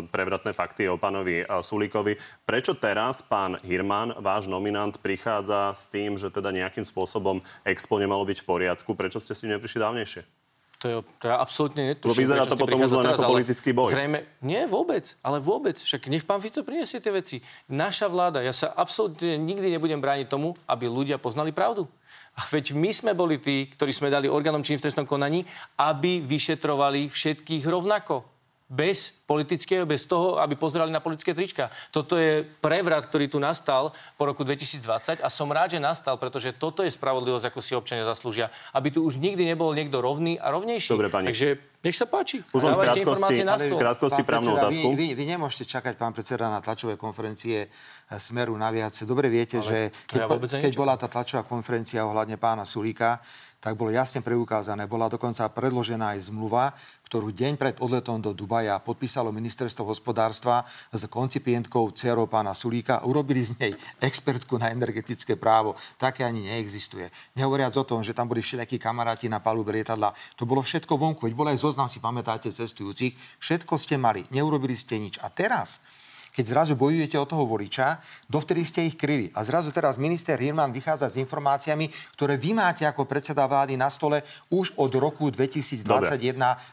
[0.10, 2.17] prevratné fakty o pánovi e, Sulíkovi.
[2.43, 8.26] Prečo teraz pán Hirman, váš nominant, prichádza s tým, že teda nejakým spôsobom Expo nemalo
[8.26, 8.97] byť v poriadku?
[8.97, 10.40] Prečo ste s tým neprišli dávnejšie?
[10.81, 12.25] To je, to je absolútne netuším.
[12.25, 13.93] vyzerá to potom už len ako politický boj.
[13.93, 15.77] Zrejme, nie, vôbec, ale vôbec.
[15.77, 17.37] Však nech pán Fico priniesie tie veci.
[17.69, 21.85] Naša vláda, ja sa absolútne nikdy nebudem brániť tomu, aby ľudia poznali pravdu.
[22.33, 25.45] A veď my sme boli tí, ktorí sme dali orgánom čím v trestnom konaní,
[25.77, 28.30] aby vyšetrovali všetkých rovnako
[28.71, 31.67] bez politického, bez toho, aby pozerali na politické trička.
[31.91, 36.55] Toto je prevrat, ktorý tu nastal po roku 2020 a som rád, že nastal, pretože
[36.55, 38.47] toto je spravodlivosť, ako si občania zaslúžia.
[38.71, 40.88] Aby tu už nikdy nebol niekto rovný a rovnejší.
[40.88, 41.27] Dobre, pani.
[41.27, 42.47] Takže nech sa páči.
[42.55, 44.88] Už len v krátkosti, v krátkosti právnu otázku.
[44.95, 47.69] Vy, vy, vy nemôžete čakať, pán predseda, na tlačové konferencie eh,
[48.15, 48.95] Smeru naviac.
[49.03, 53.19] Dobre viete, Ale že keď, ja keď bola tá tlačová konferencia ohľadne pána Sulíka,
[53.62, 54.89] tak bolo jasne preukázané.
[54.89, 56.73] Bola dokonca predložená aj zmluva,
[57.12, 60.63] ktorú deň pred odletom do Dubaja podpísalo ministerstvo hospodárstva
[60.95, 63.04] s koncipientkou dcerou pána Sulíka.
[63.04, 65.76] Urobili z nej expertku na energetické právo.
[66.00, 67.12] Také ani neexistuje.
[67.36, 70.15] Nehovoriac o tom, že tam boli všelijakí kamaráti na palube lietadla.
[70.39, 71.28] To bolo všetko vonku.
[71.28, 73.12] Veď bol aj zoznam, si pamätáte, cestujúcich.
[73.43, 74.24] Všetko ste mali.
[74.32, 75.19] Neurobili ste nič.
[75.19, 75.84] A teraz
[76.31, 77.99] keď zrazu bojujete o toho voliča,
[78.31, 79.29] dovtedy ste ich kryli.
[79.35, 83.91] A zrazu teraz minister Hirman vychádza s informáciami, ktoré vy máte ako predseda vlády na
[83.91, 86.15] stole už od roku 2021, Dobre.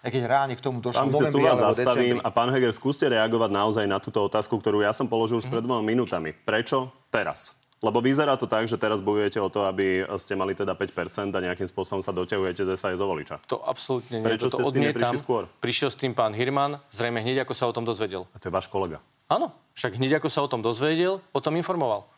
[0.07, 3.51] keď reálne k tomu došlo v novembri tu vás zastavím a pán Heger, skúste reagovať
[3.51, 6.31] naozaj na túto otázku, ktorú ja som položil už pred dvoma minútami.
[6.33, 7.59] Prečo teraz?
[7.79, 11.39] Lebo vyzerá to tak, že teraz bojujete o to, aby ste mali teda 5% a
[11.39, 13.39] nejakým spôsobom sa doťahujete z SAS voliča.
[13.47, 14.27] To absolútne nie.
[14.27, 15.47] Prečo to ste s tým neprišli skôr?
[15.63, 18.27] Prišiel s tým pán Hirman, zrejme hneď ako sa o tom dozvedel.
[18.35, 18.99] A to je váš kolega.
[19.29, 22.09] Áno, však hneď ako sa o tom dozvedel, o tom informoval.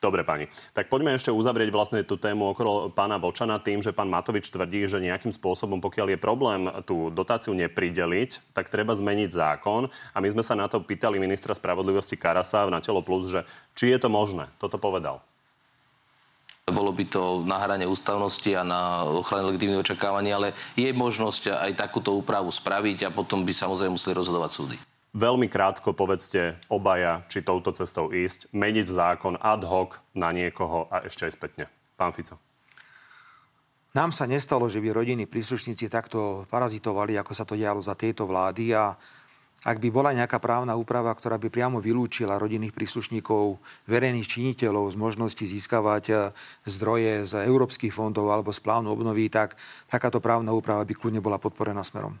[0.00, 0.48] Dobre, pani.
[0.72, 4.88] Tak poďme ešte uzavrieť vlastne tú tému okolo pána Vočana tým, že pán Matovič tvrdí,
[4.88, 9.92] že nejakým spôsobom, pokiaľ je problém tú dotáciu neprideliť, tak treba zmeniť zákon.
[10.14, 13.44] A my sme sa na to pýtali ministra spravodlivosti Karasa na Telo Plus, že
[13.76, 14.48] či je to možné.
[14.56, 15.20] Toto povedal.
[16.70, 21.72] Bolo by to na hrane ústavnosti a na ochrane legitímnych očakávaní, ale je možnosť aj
[21.74, 24.76] takúto úpravu spraviť a potom by samozrejme museli rozhodovať súdy.
[25.10, 31.02] Veľmi krátko povedzte obaja, či touto cestou ísť, meniť zákon ad hoc na niekoho a
[31.02, 31.64] ešte aj spätne.
[31.98, 32.38] Pán Fico.
[33.90, 38.22] Nám sa nestalo, že by rodiny príslušníci takto parazitovali, ako sa to dialo za tejto
[38.22, 38.94] vlády a
[39.60, 44.96] ak by bola nejaká právna úprava, ktorá by priamo vylúčila rodinných príslušníkov, verejných činiteľov z
[44.96, 46.18] možnosti získavať eh,
[46.70, 49.58] zdroje z európskych fondov alebo z plánu obnovy, tak
[49.90, 52.16] takáto právna úprava by kľudne bola podporená smerom.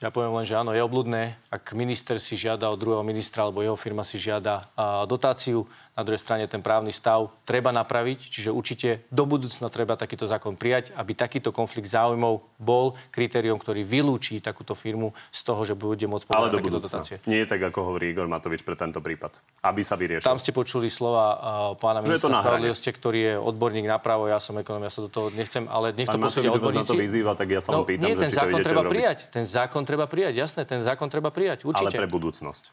[0.00, 3.60] Ja poviem len, že áno, je obľudné, ak minister si žiada od druhého ministra alebo
[3.60, 4.64] jeho firma si žiada
[5.04, 5.68] dotáciu,
[6.00, 10.56] na druhej strane ten právny stav treba napraviť, čiže určite do budúcna treba takýto zákon
[10.56, 16.08] prijať, aby takýto konflikt záujmov bol kritérium, ktorý vylúči takúto firmu z toho, že bude
[16.08, 17.16] môcť povedať takéto dotácie.
[17.28, 19.36] Nie je tak, ako hovorí Igor Matovič pre tento prípad.
[19.60, 20.24] Aby sa vyriešil.
[20.24, 21.38] Tam ste počuli slova uh,
[21.76, 25.28] pána ministra spravodlivosti, ktorý je odborník na právo, ja som ekonom, ja sa do toho
[25.36, 26.80] nechcem, ale nech to posúdia odborníci.
[26.80, 28.82] na to vyzýva, tak ja sa no, pýtam, nie, že ten či zákon to treba
[28.86, 28.94] urobiť.
[28.96, 29.18] prijať.
[29.28, 31.92] Ten zákon treba prijať, jasné, ten zákon treba prijať, určite.
[31.92, 32.64] Ale pre budúcnosť.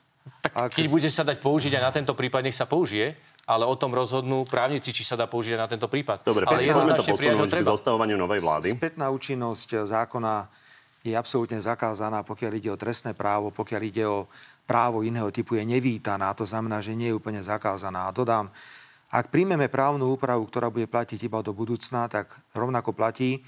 [0.43, 3.16] Tak keď bude sa dať použiť aj na tento prípad, nech sa použije,
[3.47, 6.27] ale o tom rozhodnú právnici, či sa dá použiť na tento prípad.
[6.27, 8.75] Dobre, ale poďme to posunúť k zostavovaniu novej vlády.
[8.75, 10.51] Spätná účinnosť zákona
[11.07, 14.27] je absolútne zakázaná, pokiaľ ide o trestné právo, pokiaľ ide o
[14.67, 16.35] právo iného typu, je nevítaná.
[16.35, 18.11] To znamená, že nie je úplne zakázaná.
[18.11, 18.51] A dodám,
[19.07, 23.39] ak príjmeme právnu úpravu, ktorá bude platiť iba do budúcna, tak rovnako platí,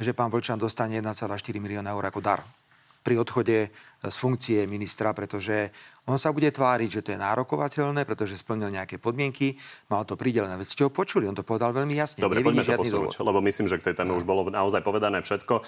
[0.00, 1.28] že pán Vlčan dostane 1,4
[1.60, 2.40] milióna eur ako dar
[3.04, 3.68] pri odchode
[4.04, 5.72] z funkcie ministra, pretože
[6.04, 9.56] on sa bude tváriť, že to je nárokovateľné, pretože splnil nejaké podmienky,
[9.88, 10.52] mal to pridelené.
[10.60, 12.20] Veď ste ho počuli, on to povedal veľmi jasne.
[12.20, 14.20] Dobre, poďme to posunúť, lebo myslím, že k tej téme no.
[14.20, 15.64] už bolo naozaj povedané všetko.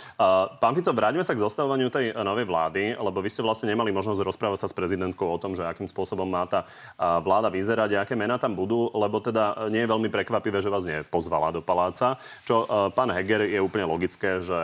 [0.60, 4.20] pán Fico, vráťme sa k zostavovaniu tej novej vlády, lebo vy ste vlastne nemali možnosť
[4.20, 6.68] rozprávať sa s prezidentkou o tom, že akým spôsobom má tá
[7.00, 11.48] vláda vyzerať, aké mená tam budú, lebo teda nie je veľmi prekvapivé, že vás nepozvala
[11.56, 12.20] do paláca.
[12.44, 14.58] Čo pán Heger je úplne logické, že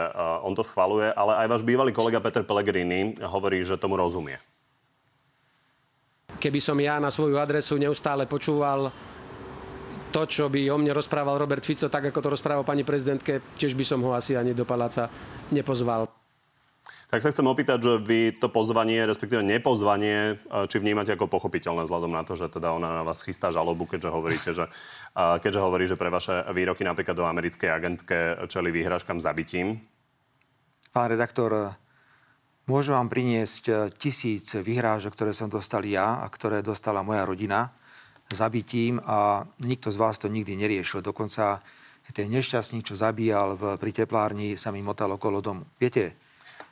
[0.45, 4.39] on to schvaluje, ale aj váš bývalý kolega Peter Pellegrini hovorí, že tomu rozumie
[6.33, 8.91] keby som ja na svoju adresu neustále počúval
[10.11, 13.79] to, čo by o mne rozprával Robert Fico, tak ako to rozprával pani prezidentke, tiež
[13.79, 15.07] by som ho asi ani do paláca
[15.55, 16.11] nepozval.
[17.15, 22.11] Tak sa chcem opýtať, že vy to pozvanie, respektíve nepozvanie, či vnímate ako pochopiteľné vzhľadom
[22.11, 24.67] na to, že teda ona na vás chystá žalobu, keďže hovoríte, že,
[25.15, 29.85] keďže hovorí, že pre vaše výroky napríklad do americkej agentke čeli výhražkám zabitím?
[30.91, 31.77] Pán redaktor,
[32.71, 37.75] Môžem vám priniesť e, tisíc vyhrážok, ktoré som dostal ja a ktoré dostala moja rodina
[38.33, 41.05] zabitím a nikto z vás to nikdy neriešil.
[41.05, 41.61] Dokonca
[42.13, 45.65] ten nešťastník, čo zabíjal v, pri teplárni, sa mi motal okolo domu.
[45.81, 46.19] Viete,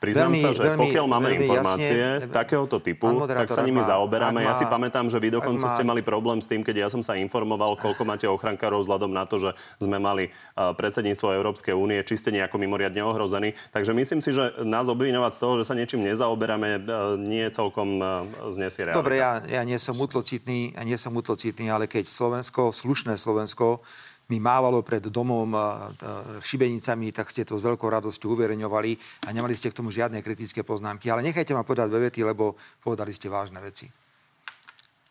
[0.01, 4.41] Priznám veľmi, sa, že veľmi, pokiaľ máme informácie jasne, takéhoto typu, tak sa nimi zaoberáme.
[4.41, 6.87] Má, ja si pamätám, že vy dokonca má, ste mali problém s tým, keď ja
[6.89, 12.01] som sa informoval, koľko máte ochrankárov vzhľadom na to, že sme mali predsedníctvo Európskej únie,
[12.01, 13.53] či ste nejako mimoriadne ohrození.
[13.69, 16.81] Takže myslím si, že nás obviňovať z toho, že sa niečím nezaoberáme,
[17.21, 18.01] nie je celkom
[18.49, 19.05] znesie realita.
[19.05, 23.85] Dobre, ja, ja nie som utlocitný, ja nie som utlocitný, ale keď Slovensko, slušné Slovensko,
[24.31, 25.51] mi mávalo pred domom
[26.39, 28.91] šibenicami, tak ste to s veľkou radosťou uverejňovali
[29.27, 31.11] a nemali ste k tomu žiadne kritické poznámky.
[31.11, 33.91] Ale nechajte ma povedať dve vety, lebo povedali ste vážne veci.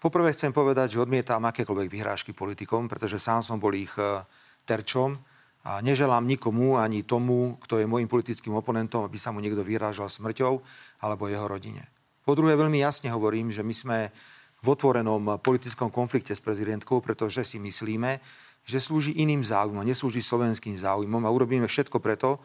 [0.00, 4.24] Poprvé chcem povedať, že odmietam akékoľvek vyhrážky politikom, pretože sám som bol ich e,
[4.64, 5.12] terčom
[5.60, 10.08] a neželám nikomu, ani tomu, kto je môjim politickým oponentom, aby sa mu niekto vyhrážal
[10.08, 10.56] smrťou
[11.04, 11.84] alebo jeho rodine.
[12.24, 13.98] Po druhé, veľmi jasne hovorím, že my sme
[14.60, 18.20] v otvorenom politickom konflikte s prezidentkou, pretože si myslíme,
[18.64, 22.38] že slúži iným záujmom, neslúži slovenským záujmom a urobíme všetko preto,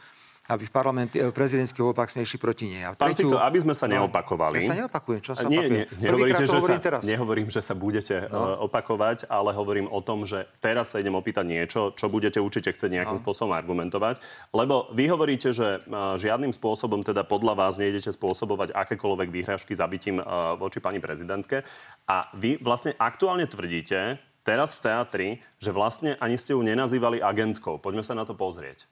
[0.45, 2.85] aby v, parlamente, v prezidentských voľbách sme išli proti nej.
[2.85, 4.61] A tretiu, Pán Fico, aby sme sa no, neopakovali.
[4.61, 7.01] Ja sa neopakujem, čo sa nie, nie, nehovorím, že sa, teraz.
[7.01, 8.61] nehovorím, že sa budete no.
[8.61, 12.69] uh, opakovať, ale hovorím o tom, že teraz sa idem opýtať niečo, čo budete určite
[12.77, 13.23] chcieť nejakým no.
[13.25, 14.21] spôsobom argumentovať.
[14.53, 20.21] Lebo vy hovoríte, že uh, žiadnym spôsobom teda podľa vás nejdete spôsobovať akékoľvek výhražky zabitím
[20.21, 21.65] uh, voči pani prezidentke.
[22.05, 27.81] A vy vlastne aktuálne tvrdíte, teraz v teatri, že vlastne ani ste ju nenazývali agentkou.
[27.81, 28.85] Poďme sa na to pozrieť.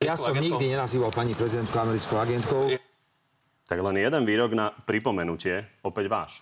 [0.00, 2.72] Ja som nikdy nenazýval pani prezidentku americkou agentkou.
[3.64, 6.32] Tak len jeden výrok na pripomenutie, opäť váš.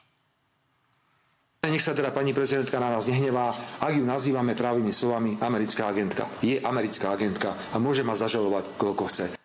[1.63, 6.27] Nech sa teda pani prezidentka na nás nehnevá, ak ju nazývame právými slovami americká agentka.
[6.43, 9.42] Je americká agentka a môže ma zažalovať, koľko chce.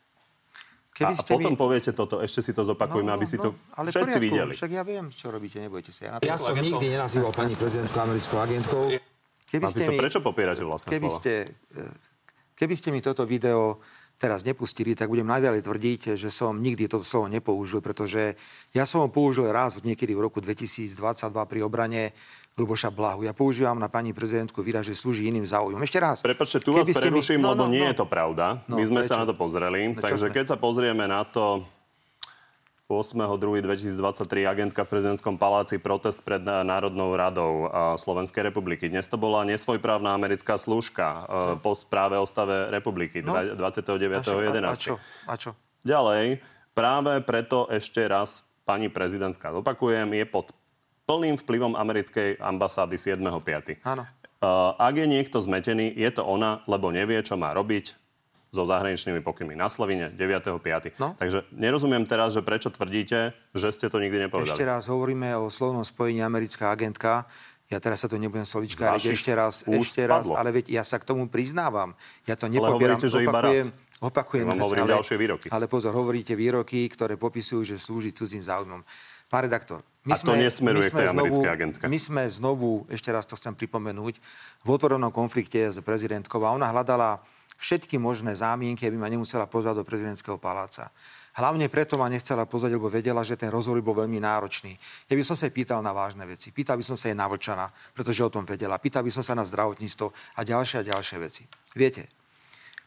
[0.98, 1.60] Keby a, a potom mi...
[1.60, 4.52] poviete toto, ešte si to zopakujeme, no, aby si no, to ale všetci poriadku, videli.
[4.58, 6.18] Však ja viem, čo robíte, nebojte sa.
[6.18, 8.84] Ja, ja som nikdy nenazýval pani prezidentku americkou agentkou.
[9.46, 11.22] Keby ste mi, prečo popierate vlastné keby slova?
[11.22, 11.34] Ste,
[11.78, 11.84] e,
[12.58, 13.78] keby ste mi toto video
[14.18, 18.34] teraz nepustili, tak budem naďalej tvrdiť, že som nikdy toto slovo nepoužil, pretože
[18.74, 20.98] ja som ho použil raz niekedy v roku 2022
[21.46, 22.18] pri obrane
[22.58, 23.22] Luboša Blahu.
[23.22, 25.78] Ja používam na pani prezidentku výraz, že slúži iným záujmom.
[25.86, 26.26] Ešte raz.
[26.26, 27.46] Prepačte, tu vás preruším, mi...
[27.46, 27.90] no, lebo no, nie no.
[27.94, 28.66] je to pravda.
[28.66, 29.14] No, My sme prečo?
[29.14, 29.94] sa na to pozreli.
[29.94, 30.34] No, takže sme?
[30.34, 31.62] keď sa pozrieme na to,
[32.88, 37.68] 8.2.2023 agentka v prezidentskom paláci protest pred Národnou radou
[38.00, 38.88] Slovenskej republiky.
[38.88, 41.60] Dnes to bola nesvojprávna americká služka no.
[41.60, 43.36] po správe o stave republiky no.
[43.36, 44.64] 29.11.
[44.64, 44.96] A, a, čo?
[45.28, 45.52] a čo?
[45.84, 46.40] Ďalej,
[46.72, 50.56] práve preto ešte raz pani prezidentská, opakujem, je pod
[51.08, 53.80] plným vplyvom americkej ambasády 7.5.
[53.88, 54.04] Áno.
[54.78, 57.96] Ak je niekto zmetený, je to ona, lebo nevie, čo má robiť,
[58.48, 61.00] so zahraničnými pokynmi na Slovine 9.5.
[61.04, 61.16] No?
[61.20, 64.56] Takže nerozumiem teraz, že prečo tvrdíte, že ste to nikdy nepovedali.
[64.56, 67.28] Ešte raz hovoríme o slovnom spojení americká agentka.
[67.68, 71.04] Ja teraz sa to nebudem slovičkáriť ešte raz, ešte raz, ale veď ja sa k
[71.04, 71.92] tomu priznávam.
[72.24, 72.96] Ja to nepopieram.
[72.96, 73.68] Ale hovoríte, že iba raz.
[73.98, 75.46] Opakujem, ja vám hovorím ale, ďalšie výroky.
[75.52, 78.86] Ale pozor, hovoríte výroky, ktoré popisujú, že slúži cudzím záujmom.
[79.28, 81.84] Pán redaktor, my a to sme, nesmeruje k tej americkej agentke.
[81.92, 84.16] My sme znovu, ešte raz to chcem pripomenúť,
[84.64, 87.20] v otvorenom konflikte s prezidentkou a ona hľadala
[87.60, 90.94] všetky možné zámienky, aby ma nemusela pozvať do prezidentského paláca.
[91.38, 94.74] Hlavne preto ma nechcela pozvať, lebo vedela, že ten rozhovor bol veľmi náročný.
[95.06, 96.50] Ja by som sa pýtal na vážne veci.
[96.50, 98.82] Pýtal by som sa jej na Vlčana, pretože o tom vedela.
[98.82, 101.46] Pýtal by som sa na zdravotníctvo a ďalšie a ďalšie veci.
[101.78, 102.10] Viete,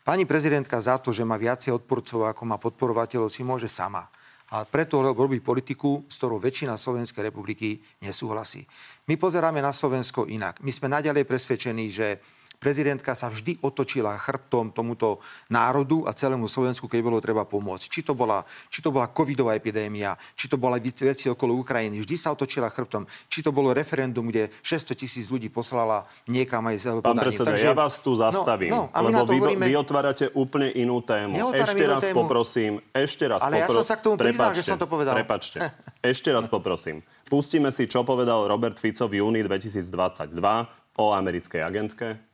[0.02, 4.10] pani prezidentka za to, že má viacej odporcov ako má podporovateľov, si môže sama.
[4.50, 8.66] A preto robí politiku, s ktorou väčšina Slovenskej republiky nesúhlasí.
[9.06, 10.58] My pozeráme na Slovensko inak.
[10.66, 12.18] My sme naďalej presvedčení, že
[12.60, 15.18] prezidentka sa vždy otočila chrbtom tomuto
[15.48, 17.88] národu a celému Slovensku, keď bolo treba pomôcť.
[17.88, 22.04] Či to bola, či to bola covidová epidémia, či to bola veci okolo Ukrajiny.
[22.04, 23.08] Vždy sa otočila chrbtom.
[23.32, 27.64] Či to bolo referendum, kde 600 tisíc ľudí poslala niekam aj z Pán predseda, Takže...
[27.64, 29.64] ja vás tu zastavím, no, no, lebo vy, hovoríme...
[29.64, 31.40] vy otvárate úplne inú tému.
[31.56, 32.16] Ešte raz tému.
[32.20, 33.72] poprosím, ešte raz Ale popro...
[33.72, 35.16] ja som sa k tomu priznal, že som to povedal.
[35.16, 35.64] Prepačte.
[36.00, 37.00] Ešte raz poprosím.
[37.28, 40.34] Pustíme si, čo povedal Robert Fico v júni 2022
[40.98, 42.29] o americkej agentke,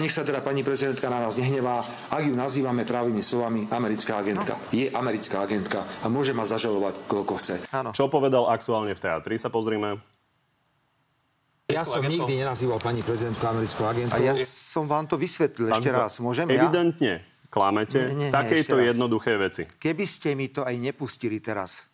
[0.00, 4.56] nech sa teda pani prezidentka na nás nehnevá, ak ju nazývame právými slovami americká agentka.
[4.56, 4.72] No.
[4.72, 7.54] Je americká agentka a môže ma zažalovať, koľko chce.
[7.68, 7.92] Áno.
[7.92, 10.00] Čo povedal aktuálne v teatri, sa pozrime.
[11.68, 14.16] Ja som nikdy nenazýval pani prezidentku americkou agentkou.
[14.16, 16.24] A ja som vám to vysvetlil Pán ešte raz.
[16.24, 17.48] Môžem Evidentne ja?
[17.52, 19.68] klamete nie, nie, nie, takejto jednoduché veci.
[19.76, 21.84] Keby ste mi to aj nepustili teraz,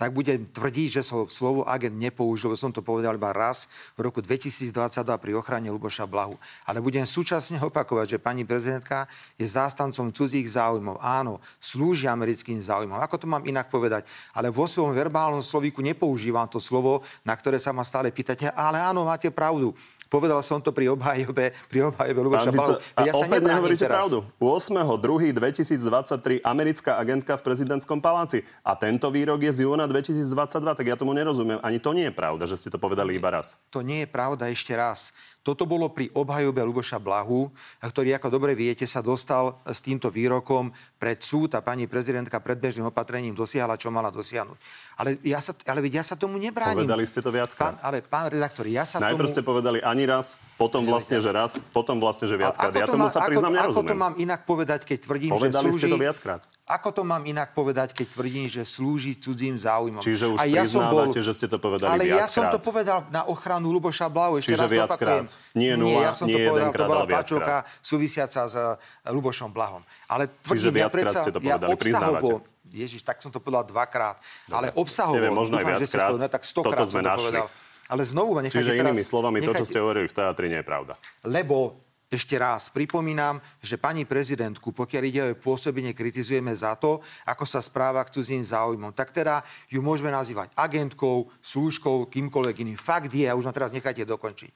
[0.00, 3.68] tak budem tvrdiť, že som slovo agent nepoužil, som to povedal iba raz
[4.00, 4.72] v roku 2022
[5.04, 6.40] pri ochrane Luboša Blahu.
[6.64, 9.04] Ale budem súčasne opakovať, že pani prezidentka
[9.36, 10.96] je zástancom cudzích záujmov.
[11.04, 12.96] Áno, slúži americkým záujmom.
[12.96, 14.08] Ako to mám inak povedať?
[14.32, 18.80] Ale vo svojom verbálnom slovíku nepoužívam to slovo, na ktoré sa ma stále pýtate, ale
[18.80, 19.76] áno, máte pravdu.
[20.10, 22.82] Povedal som to pri obhajobe, pri obhajobe Luboša Balu.
[22.98, 24.10] Ja sa opäť nehovoríte teraz.
[24.10, 24.26] pravdu.
[24.42, 28.42] 8.2.2023 americká agentka v prezidentskom paláci.
[28.66, 30.26] A tento výrok je z júna 2022,
[30.74, 31.62] tak ja tomu nerozumiem.
[31.62, 33.54] Ani to nie je pravda, že ste to povedali iba raz.
[33.70, 35.14] To nie je pravda ešte raz.
[35.40, 37.48] Toto bolo pri obhajobe Luboša Blahu,
[37.80, 40.68] ktorý, ako dobre viete, sa dostal s týmto výrokom
[41.00, 44.58] pred súd a pani prezidentka predbežným opatrením dosiahla, čo mala dosiahnuť.
[45.00, 46.84] Ale ja sa, ale ja sa tomu nebránim.
[46.84, 47.56] Povedali ste to viac.
[47.56, 49.32] Pán, ale pán redaktor, ja sa Najprv tomu...
[49.32, 52.68] ste povedali ani raz, potom vlastne, že raz, potom vlastne, že viackrát.
[52.76, 55.88] Ja tomu sa priznám, ako, ako to mám inak povedať, keď tvrdím, Povedali že slúži...
[55.88, 56.44] ste to viackrát.
[56.70, 59.98] Ako to mám inak povedať, keď tvrdím, že slúži cudzím záujmom?
[59.98, 62.22] Čiže už a ja som bol, že ste to povedali Ale viackrát.
[62.22, 64.38] ja som to povedal na ochranu Luboša Blau.
[64.38, 65.26] Ešte Čiže raz viackrát.
[65.58, 69.50] Nie, nula, nie, ja som nie to povedal, to bola tlačovka súvisiaca s eh, Lubošom
[69.50, 69.82] Blahom.
[70.06, 73.66] Ale tvrdím, Čiže ja predsa, ste to povedali, ja obsahovo, Ježiš, tak som to povedal
[73.66, 74.22] dvakrát.
[74.46, 74.54] Dobre.
[74.54, 77.46] Ale obsahovo, Neviem, možno dúfam, aj viackrát, že tak stokrát som to povedal.
[77.90, 78.94] Ale znovu ma nechajte Čiže teraz...
[78.94, 80.94] inými slovami, nechajte, to, čo ste hovorili v teatri, nie je pravda.
[81.26, 87.46] Lebo ešte raz pripomínam, že pani prezidentku, pokiaľ ide o pôsobenie, kritizujeme za to, ako
[87.46, 88.90] sa správa k cudzím záujmom.
[88.90, 92.74] Tak teda ju môžeme nazývať agentkou, slúžkou, kýmkoľvek iným.
[92.74, 94.52] Fakt je, a už ma teraz nechajte dokončiť,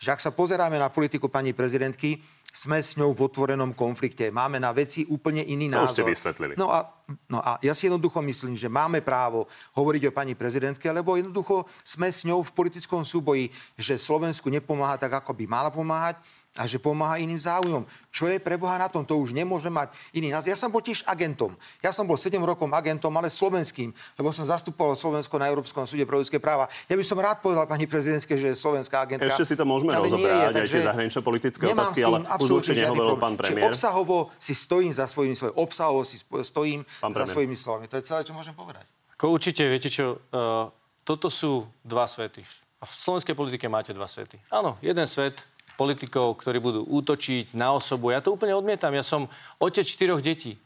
[0.00, 4.30] že ak sa pozeráme na politiku pani prezidentky, sme s ňou v otvorenom konflikte.
[4.30, 5.90] Máme na veci úplne iný názor.
[5.90, 6.54] To ste vysvetlili.
[6.54, 6.86] No a,
[7.26, 11.66] no a ja si jednoducho myslím, že máme právo hovoriť o pani prezidentke, lebo jednoducho
[11.82, 16.14] sme s ňou v politickom súboji, že Slovensku nepomáha tak, ako by mala pomáhať
[16.54, 17.82] a že pomáha iným záujmom.
[18.14, 19.02] Čo je pre Boha na tom?
[19.02, 20.54] To už nemôže mať iný názor.
[20.54, 21.58] Ja som bol tiež agentom.
[21.82, 26.06] Ja som bol 7 rokov agentom, ale slovenským, lebo som zastupoval Slovensko na Európskom súde
[26.06, 26.70] pre ľudské práva.
[26.86, 29.26] Ja by som rád povedal pani prezidentke, že je slovenská agentka.
[29.26, 33.34] Ešte si to môžeme rozobrať, aj tie zahraničné politické otázky, ale už určite nehovoril pán
[33.34, 33.74] premiér.
[33.74, 37.34] Čiže obsahovo si stojím za svojimi svojimi, obsahovo si stojím pán za premiér.
[37.34, 37.84] svojimi slovami.
[37.90, 38.86] To je celé, čo môžem povedať.
[39.18, 40.70] Ko určite, viete čo, uh,
[41.02, 42.46] toto sú dva svety.
[42.78, 44.36] A v slovenskej politike máte dva svety.
[44.52, 48.14] Áno, jeden svet politikov, ktorí budú útočiť na osobu.
[48.14, 48.94] Ja to úplne odmietam.
[48.94, 49.26] Ja som
[49.58, 50.58] otec štyroch detí.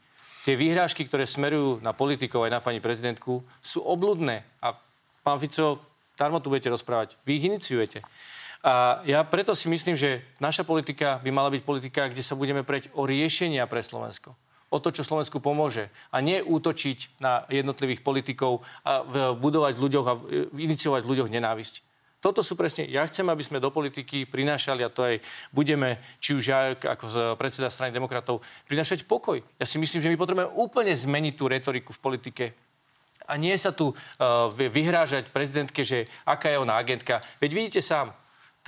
[0.47, 4.47] Tie výhrážky, ktoré smerujú na politikov aj na pani prezidentku, sú obludné.
[4.63, 4.73] A
[5.21, 5.83] pán Fico,
[6.15, 7.19] darmo tu budete rozprávať.
[7.27, 7.99] Vy ich iniciujete.
[8.63, 12.63] A ja preto si myslím, že naša politika by mala byť politika, kde sa budeme
[12.63, 14.35] preť o riešenia pre Slovensko
[14.69, 15.89] o to, čo Slovensku pomôže.
[16.13, 19.01] A nie útočiť na jednotlivých politikov a
[19.33, 20.13] budovať v ľuďoch a
[20.55, 21.88] iniciovať v ľuďoch nenávisť.
[22.19, 25.23] Toto sú presne, ja chcem, aby sme do politiky prinášali, a to aj
[25.55, 29.39] budeme, či už ja ako predseda strany demokratov, prinášať pokoj.
[29.55, 32.45] Ja si myslím, že my potrebujeme úplne zmeniť tú retoriku v politike.
[33.23, 37.23] A nie sa tu uh, vyhrážať prezidentke, že aká je ona agentka.
[37.39, 38.11] Veď vidíte sám,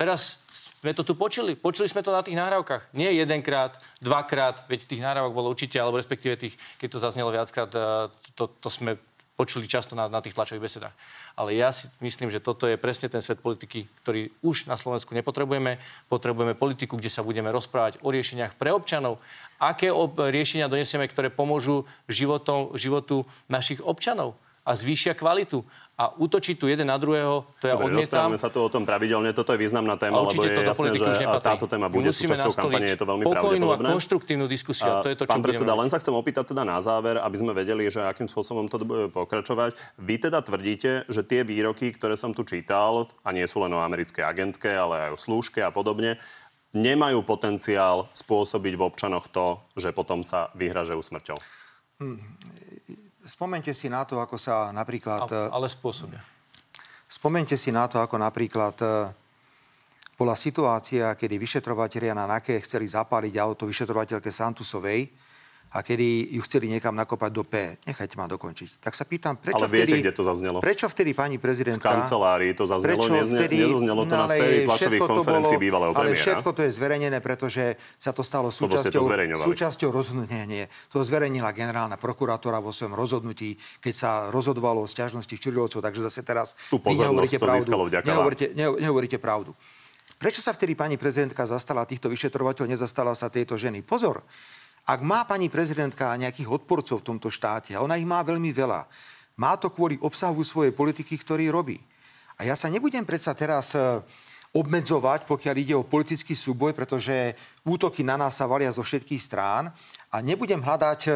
[0.00, 0.40] teraz
[0.80, 1.52] sme to tu počuli.
[1.52, 2.96] Počuli sme to na tých nahrávkach.
[2.96, 7.68] Nie jedenkrát, dvakrát, veď tých nahrávok bolo určite, alebo respektíve tých, keď to zaznelo viackrát,
[7.76, 8.96] uh, to, to sme
[9.42, 10.94] počuli často na, na tých tlačových besedách.
[11.34, 15.10] Ale ja si myslím, že toto je presne ten svet politiky, ktorý už na Slovensku
[15.18, 15.82] nepotrebujeme.
[16.06, 19.18] Potrebujeme politiku, kde sa budeme rozprávať o riešeniach pre občanov.
[19.58, 26.56] Aké ob- riešenia donesieme, ktoré pomôžu životom, životu našich občanov a zvýšia kvalitu a útočiť
[26.56, 28.32] tu jeden na druhého, to ja Dobre, odmietam.
[28.40, 31.92] sa tu o tom pravidelne, toto je významná téma, lebo je jasné, že táto téma
[31.92, 34.88] bude súčasťou kampane, je to veľmi pokojnú a konštruktívnu diskusiu.
[34.88, 37.36] A to je to, čo Pán predseda, len sa chcem opýtať teda na záver, aby
[37.36, 39.76] sme vedeli, že akým spôsobom to bude pokračovať.
[40.00, 43.84] Vy teda tvrdíte, že tie výroky, ktoré som tu čítal, a nie sú len o
[43.84, 46.16] americkej agentke, ale aj o slúžke a podobne,
[46.72, 51.36] nemajú potenciál spôsobiť v občanoch to, že potom sa vyhražajú smrťou.
[52.00, 52.16] Hmm
[53.22, 55.30] Spomente si na to, ako sa napríklad...
[55.30, 56.18] Ale spôsobia.
[57.06, 58.86] Spomente si na to, ako napríklad e,
[60.16, 65.12] bola situácia, kedy vyšetrovateľia na NAKE chceli zapáliť auto vyšetrovateľke Santusovej
[65.72, 67.80] a kedy ju chceli niekam nakopať do P.
[67.88, 68.84] Nechajte ma dokončiť.
[68.84, 70.04] Tak sa pýtam, prečo Ale viete, vtedy...
[70.04, 70.58] kde to zaznelo?
[70.60, 71.88] Prečo vtedy pani prezidentka...
[71.88, 75.92] V kancelárii to zaznelo, prečo nezne, vtedy, nezaznelo to na sérii tlačových konferencií bolo, bývalého
[75.96, 76.12] premiéra.
[76.12, 77.64] Ale všetko to je zverejnené, pretože
[77.96, 80.44] sa to stalo súčasťou, to súčasťou rozhodnutia.
[80.44, 86.04] Nie, to zverejnila generálna prokurátora vo svojom rozhodnutí, keď sa rozhodovalo o stiažnosti Čurilovcov, takže
[86.04, 87.72] zase teraz tu nehovoríte pravdu.
[88.04, 89.56] Nehovoríte, nehovoríte pravdu.
[90.20, 93.82] Prečo sa vtedy pani prezidentka zastala týchto vyšetrovateľov, nezastala sa tejto ženy?
[93.82, 94.22] Pozor,
[94.82, 98.86] ak má pani prezidentka nejakých odporcov v tomto štáte, a ona ich má veľmi veľa,
[99.38, 101.78] má to kvôli obsahu svojej politiky, ktorý robí.
[102.36, 103.80] A ja sa nebudem predsa teraz e,
[104.52, 109.70] obmedzovať, pokiaľ ide o politický súboj, pretože útoky na nás sa valia zo všetkých strán
[110.12, 111.12] a nebudem hľadať e,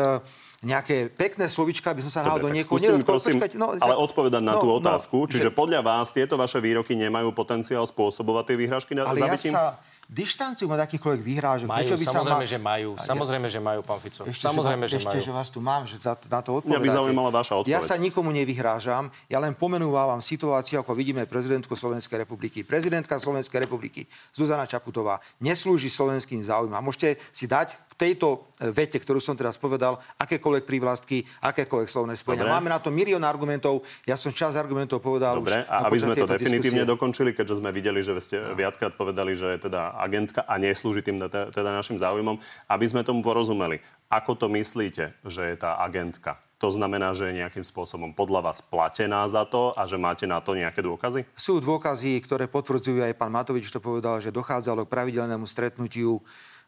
[0.65, 2.81] nejaké pekné slovička, aby som sa do niekoho...
[3.05, 5.27] Prosím, Počkať, no, ale odpovedať na no, tú no, otázku.
[5.27, 5.55] No, Čiže že...
[5.55, 9.53] podľa vás tieto vaše výroky nemajú potenciál spôsobovať tie výhražky na ale zabitím?
[9.53, 11.67] Ja sa dištanciu od akýchkoľvek výhrážok.
[11.67, 12.55] Majú, Prečo by samozrejme, sa ma...
[12.55, 12.91] že majú.
[12.95, 14.23] Samozrejme, že majú, pán Fico.
[14.23, 15.21] Ešte, samozrejme, že, že majú.
[15.23, 16.79] že vás tu mám, že za, na to odpovedáte.
[16.79, 17.75] Mňa by zaujímala vaša odpoveď.
[17.75, 22.63] Ja sa nikomu nevyhrážam, ja len pomenúvam situáciu, ako vidíme prezidentku Slovenskej republiky.
[22.63, 26.79] Prezidentka Slovenskej republiky Zuzana Čaputová neslúži slovenským záujmom.
[26.79, 32.45] Môžete si dať tejto e, vete, ktorú som teraz povedal, akékoľvek prívlastky, akékoľvek slovné spojenia.
[32.47, 32.57] Dobre.
[32.61, 33.83] Máme na to milión argumentov.
[34.05, 35.65] Ja som čas argumentov povedal Dobre.
[35.65, 35.73] už.
[35.73, 36.93] A aby sme to definitívne diskusie.
[36.93, 38.55] dokončili, keďže sme videli, že ste no.
[38.55, 42.37] viackrát povedali, že je teda agentka a neslúži tým teda našim záujmom,
[42.69, 43.81] aby sme tomu porozumeli.
[44.13, 46.39] Ako to myslíte, že je tá agentka?
[46.57, 50.41] To znamená, že je nejakým spôsobom podľa vás platená za to a že máte na
[50.41, 51.29] to nejaké dôkazy?
[51.37, 56.25] Sú dôkazy, ktoré potvrdzujú aj pán Matovič, to povedal, že dochádzalo k pravidelnému stretnutiu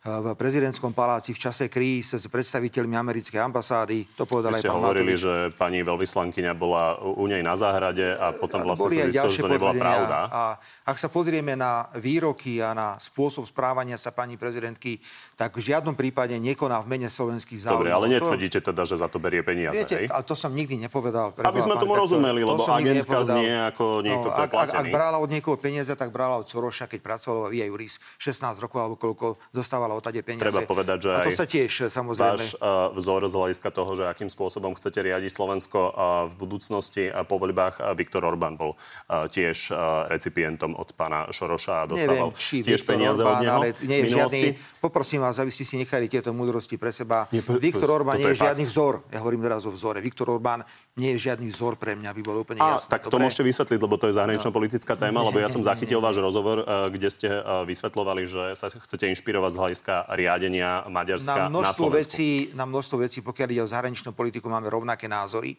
[0.06, 4.14] v prezidentskom paláci v čase kríz s predstaviteľmi americkej ambasády.
[4.14, 5.26] To povedal Vy aj pán hovorili, Matovič.
[5.26, 9.50] že pani veľvyslankyňa bola u nej na záhrade a potom vlastne sa zistilo, že to
[9.50, 10.18] nebola pravda.
[10.30, 10.42] A
[10.86, 15.02] ak sa pozrieme na výroky a na spôsob správania sa pani prezidentky,
[15.34, 17.82] tak v žiadnom prípade nekoná v mene slovenských záujmov.
[17.82, 20.06] Dobre, ale netvrdíte teda, že za to berie peniaze, Viete, hej?
[20.14, 21.34] ale to som nikdy nepovedal.
[21.42, 25.30] Aby sme tomu rozumeli, lebo agentka znie ako niekto, no, ak, ak, ak, brala od
[25.30, 29.87] niekoho peniaze, tak brala od Soroša, keď pracovala v Juris 16 rokov alebo koľko dostávala
[29.96, 30.44] odtade peniaze.
[30.44, 32.36] Treba povedať, že a to sa tiež samozrejme...
[32.36, 35.92] váš uh, vzor z hľadiska toho, že akým spôsobom chcete riadiť Slovensko uh,
[36.28, 41.30] v budúcnosti a po voľbách uh, Viktor Orbán bol uh, tiež uh, recipientom od pána
[41.30, 44.40] Šoroša a dostával Neviem, či tiež Viktor peniaze Orbán, od neho ale nie je žiadny,
[44.78, 47.26] Poprosím vás, aby ste si nechali tieto múdrosti pre seba.
[47.34, 49.06] Nie, pre, Viktor Orbán nie je žiadny vzor.
[49.10, 49.98] Ja hovorím teraz o vzore.
[49.98, 50.62] Viktor Orbán
[50.94, 52.90] nie je žiadny vzor pre mňa, aby bol úplne a, jasný.
[52.94, 56.62] Tak to môžete vysvetliť, lebo to je zahranično-politická téma, lebo ja som zachytil váš rozhovor,
[56.94, 57.28] kde ste
[57.66, 59.77] vysvetlovali, že sa chcete inšpirovať z hľadiska
[60.14, 64.72] riadenia Maďarska na, množstvo na Vecí, na množstvo vecí, pokiaľ ide o zahraničnú politiku, máme
[64.72, 65.54] rovnaké názory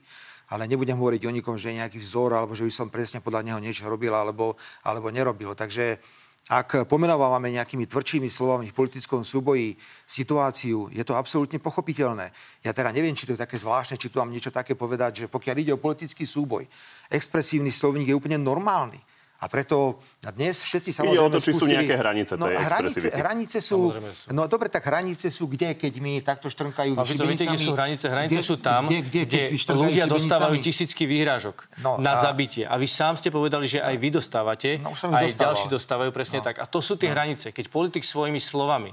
[0.50, 3.46] ale nebudem hovoriť o nikom, že je nejaký vzor, alebo že by som presne podľa
[3.46, 5.54] neho niečo robil, alebo, alebo nerobil.
[5.54, 6.02] Takže
[6.50, 9.78] ak pomenovávame nejakými tvrdšími slovami v politickom súboji
[10.10, 12.34] situáciu, je to absolútne pochopiteľné.
[12.66, 15.26] Ja teda neviem, či to je také zvláštne, či tu mám niečo také povedať, že
[15.30, 16.66] pokiaľ ide o politický súboj,
[17.14, 18.98] expresívny slovník je úplne normálny.
[19.40, 21.64] A preto dnes všetci samozrejme Ide o to, či spustili...
[21.64, 24.36] sú nejaké hranice no, hranice, hranice sú, sú...
[24.36, 28.12] No dobre, tak hranice sú kde, keď mi takto štrnkajú A viete, kde sú hranice?
[28.12, 32.24] Hranice kde, sú tam, kde, kde, kde, kde ľudia dostávajú tisícky výhrážok no, na a...
[32.28, 32.68] zabitie.
[32.68, 35.40] A vy sám ste povedali, že aj vy dostávate, no, aj dostával.
[35.40, 36.46] ďalší dostávajú presne no.
[36.46, 36.60] tak.
[36.60, 37.16] A to sú tie no.
[37.16, 37.56] hranice.
[37.56, 38.92] Keď politik svojimi slovami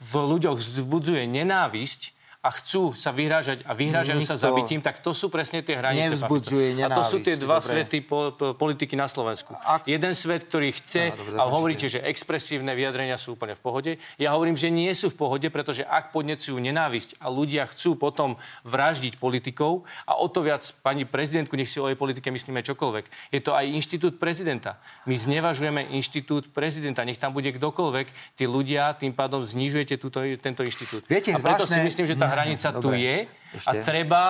[0.00, 5.12] v ľuďoch vzbudzuje nenávisť, a chcú sa vyhrážať a vyhrážajú Nikto sa zabitím, tak to
[5.12, 6.16] sú presne tie hranice.
[6.16, 7.84] Nevzbudzuje A to sú tie dva dobre.
[7.84, 9.52] svety po, po, politiky na Slovensku.
[9.60, 9.84] Ak...
[9.84, 13.90] Jeden svet, ktorý chce, no, dobre, a hovoríte, že expresívne vyjadrenia sú úplne v pohode.
[14.16, 18.40] Ja hovorím, že nie sú v pohode, pretože ak podnecujú nenávisť a ľudia chcú potom
[18.64, 23.36] vraždiť politikov a o to viac pani prezidentku, nech si o jej politike myslíme čokoľvek.
[23.36, 24.80] Je to aj inštitút prezidenta.
[25.04, 27.04] My znevažujeme inštitút prezidenta.
[27.04, 31.04] Nech tam bude kdokoľvek, tí ľudia tým pádom znižujete túto, tento inštitút.
[31.04, 31.84] Viete, a preto zvláštne...
[31.84, 32.82] si myslím, že tá hranica Dobre.
[32.82, 33.16] tu je
[33.58, 33.68] Ešte?
[33.68, 34.22] a treba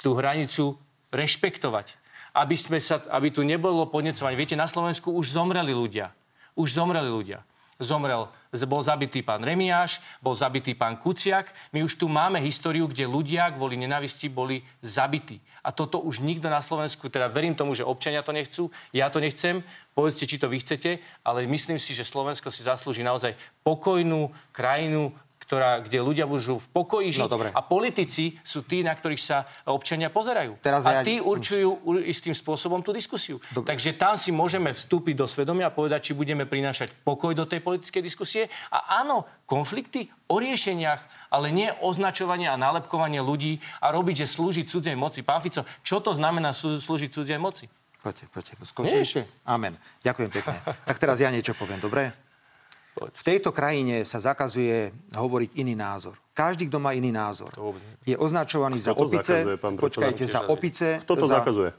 [0.00, 0.78] tú hranicu
[1.10, 1.98] rešpektovať.
[2.30, 4.38] Aby, sme sa, aby tu nebolo podnecovanie.
[4.38, 6.14] Viete, na Slovensku už zomreli ľudia.
[6.54, 7.42] Už zomreli ľudia.
[7.80, 8.28] Zomrel,
[8.68, 11.48] bol zabitý pán Remiáš, bol zabitý pán Kuciak.
[11.72, 15.40] My už tu máme históriu, kde ľudia kvôli nenavisti boli zabití.
[15.64, 19.16] A toto už nikto na Slovensku, teda verím tomu, že občania to nechcú, ja to
[19.16, 19.64] nechcem,
[19.96, 23.32] povedzte, či to vy chcete, ale myslím si, že Slovensko si zaslúži naozaj
[23.64, 25.16] pokojnú krajinu,
[25.50, 27.26] ktorá, kde ľudia môžu v pokoji žiť.
[27.26, 30.62] No, a politici sú tí, na ktorých sa občania pozerajú.
[30.62, 31.26] Teraz a tí ja...
[31.26, 33.42] určujú istým spôsobom tú diskusiu.
[33.50, 33.74] Dobre.
[33.74, 37.66] Takže tam si môžeme vstúpiť do svedomia a povedať, či budeme prinášať pokoj do tej
[37.66, 38.46] politickej diskusie.
[38.70, 44.62] A áno, konflikty o riešeniach, ale nie označovanie a nálepkovanie ľudí a robiť, že slúži
[44.62, 45.26] cudzej moci.
[45.26, 47.66] Pán Fico, čo to znamená slúžiť cudzej moci?
[47.98, 48.54] Poďte, poďte.
[48.70, 49.74] Skončili Amen.
[50.06, 50.62] Ďakujem pekne.
[50.86, 52.29] tak teraz ja niečo poviem, dobre?
[52.98, 56.18] V tejto krajine sa zakazuje hovoriť iný názor.
[56.34, 57.54] Každý, kto má iný názor,
[58.02, 59.46] je označovaný za opice.
[59.46, 60.86] Zakazuje, počkajte, za opice.
[61.06, 61.40] Kto to za...
[61.40, 61.70] zakazuje?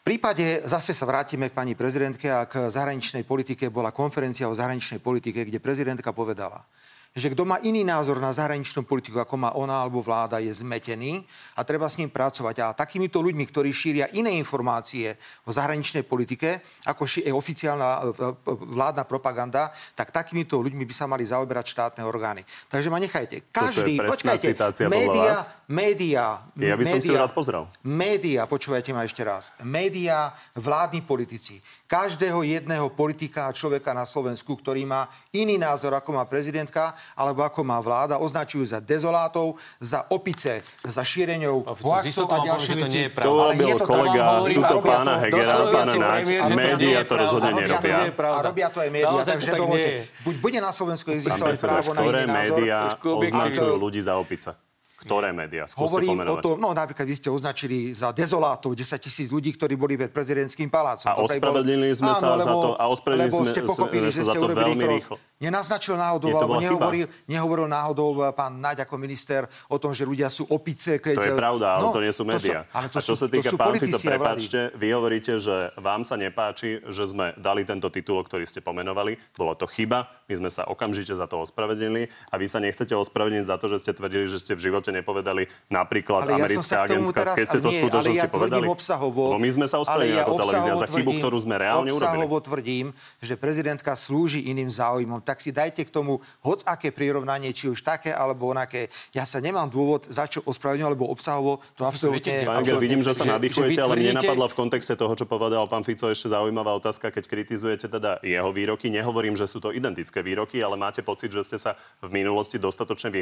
[0.02, 4.96] prípade, zase sa vrátime k pani prezidentke a k zahraničnej politike, bola konferencia o zahraničnej
[4.96, 6.64] politike, kde prezidentka povedala,
[7.10, 11.26] že kto má iný názor na zahraničnú politiku, ako má ona alebo vláda, je zmetený
[11.58, 12.56] a treba s ním pracovať.
[12.62, 18.26] A takýmito ľuďmi, ktorí šíria iné informácie o zahraničnej politike, ako je oficiálna e, e,
[18.54, 22.46] vládna propaganda, tak takýmito ľuďmi by sa mali zaoberať štátne orgány.
[22.70, 23.50] Takže ma nechajte.
[23.50, 24.54] Každý, počkajte,
[24.86, 25.34] média,
[25.66, 27.66] média, ja by som média, si rád pozrel.
[27.82, 31.58] Média, počúvajte ma ešte raz, média, vládni politici,
[31.90, 37.46] každého jedného politika a človeka na Slovensku, ktorý má iný názor, ako má prezidentka, alebo
[37.46, 42.98] ako má vláda, označujú za dezolátov, za opice, za šíreňou hoaxov a ďalšie veci.
[43.14, 46.24] To robil kolega túto pána Hegera, pána Náď.
[46.54, 48.10] Média to rozhodne nerobia.
[48.10, 49.90] A robia to aj média, takže dovolte.
[50.26, 52.58] Buď bude na Slovensku existovať právo na iný názor.
[52.62, 54.69] médiá označujú ľudí za opice?
[55.00, 55.64] Ktoré médiá?
[55.80, 59.96] Hovorím o tom, no napríklad vy ste označili za dezolátov 10 tisíc ľudí, ktorí boli
[59.96, 61.08] pred prezidentským palácom.
[61.08, 64.52] A ospravedlnili sme sa za to, a ospravedlnili sme, ste pochopili, sme sa za to
[64.52, 65.16] veľmi rýchlo.
[65.40, 70.44] Nenaznačil náhodou, alebo nehovoril, nehovoril náhodou pán Naď ako minister o tom, že ľudia sú
[70.52, 71.00] opice.
[71.00, 71.16] Keď...
[71.16, 72.68] To je pravda, ale no, to nie sú médiá.
[72.68, 75.72] To sú, ale to a čo sú, sa týka pán Fico, prepáčte, vy hovoríte, že
[75.80, 79.16] vám sa nepáči, že sme dali tento titul, ktorý ste pomenovali.
[79.32, 83.48] Bolo to chyba, my sme sa okamžite za to ospravedlnili a vy sa nechcete ospravedlniť
[83.48, 87.34] za to, že ste tvrdili, že ste v živote nepovedali napríklad ale americká ja agentka.
[87.34, 88.66] Keď ste to skutočnosti ja povedali.
[88.70, 92.26] Obsahovo, no my sme sa ospravedlili ja ako televízia za chybu, ktorú sme reálne urobili.
[92.26, 92.86] Obsahovo tvrdím,
[93.22, 97.86] že prezidentka slúži iným záujmom tak si dajte k tomu hoc aké prirovnanie, či už
[97.86, 98.90] také alebo onaké.
[99.14, 102.42] Ja sa nemám dôvod za čo ospravedlňovať, lebo obsahovo to absolútne...
[102.42, 105.86] Pán Engel, vidím, že sa nadýchujete, ale mne napadla v kontexte toho, čo povedal pán
[105.86, 108.90] Fico, ešte zaujímavá otázka, keď kritizujete teda jeho výroky.
[108.90, 113.12] Nehovorím, že sú to identické výroky, ale máte pocit, že ste sa v minulosti dostatočne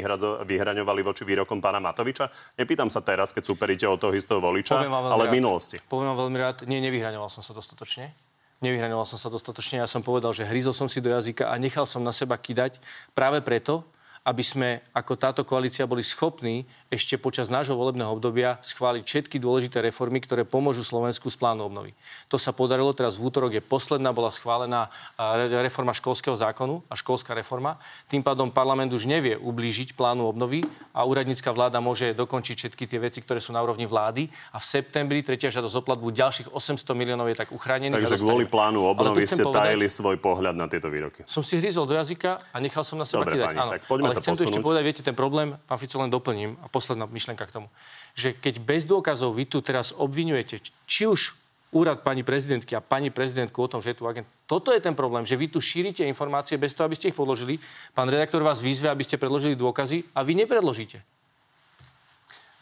[0.43, 2.31] vyhraňovali voči výrokom pána Matoviča?
[2.59, 5.79] Nepýtam sa teraz, keď superíte o toho istého voliča, ale v minulosti.
[5.87, 8.11] Poviem vám veľmi rád, nie, nevyhraňoval som sa dostatočne
[8.59, 9.79] nevyhranoval som sa dostatočne.
[9.79, 12.79] Ja som povedal, že hryzol som si do jazyka a nechal som na seba kydať
[13.15, 13.87] práve preto,
[14.27, 19.77] aby sme ako táto koalícia boli schopní ešte počas nášho volebného obdobia schváliť všetky dôležité
[19.77, 21.93] reformy, ktoré pomôžu Slovensku z plánu obnovy.
[22.33, 24.89] To sa podarilo teraz v útorok, je posledná, bola schválená
[25.61, 27.77] reforma školského zákonu a školská reforma.
[28.09, 32.97] Tým pádom parlament už nevie ublížiť plánu obnovy a úradnícka vláda môže dokončiť všetky tie
[32.97, 36.89] veci, ktoré sú na úrovni vlády a v septembri tretia žiadosť o platbu ďalších 800
[36.97, 37.93] miliónov je tak uchránený.
[37.93, 41.21] Takže kvôli plánu obnovy ste povedať, tajili svoj pohľad na tieto výroky.
[41.29, 44.13] Som si hryzol do jazyka a nechal som na seba Dobre, Pani, tak poďme Ale
[44.17, 44.41] to chcem posunúť.
[44.41, 47.67] tu ešte povedať, viete, ten problém, pán Fico, len doplním a posledná myšlenka k tomu,
[48.15, 51.35] že keď bez dôkazov vy tu teraz obvinujete, či už
[51.75, 54.25] úrad pani prezidentky a pani prezidentku o tom, že je tu agent.
[54.47, 57.61] Toto je ten problém, že vy tu šírite informácie bez toho, aby ste ich podložili.
[57.93, 61.05] Pán redaktor vás vyzve, aby ste predložili dôkazy a vy nepredložíte.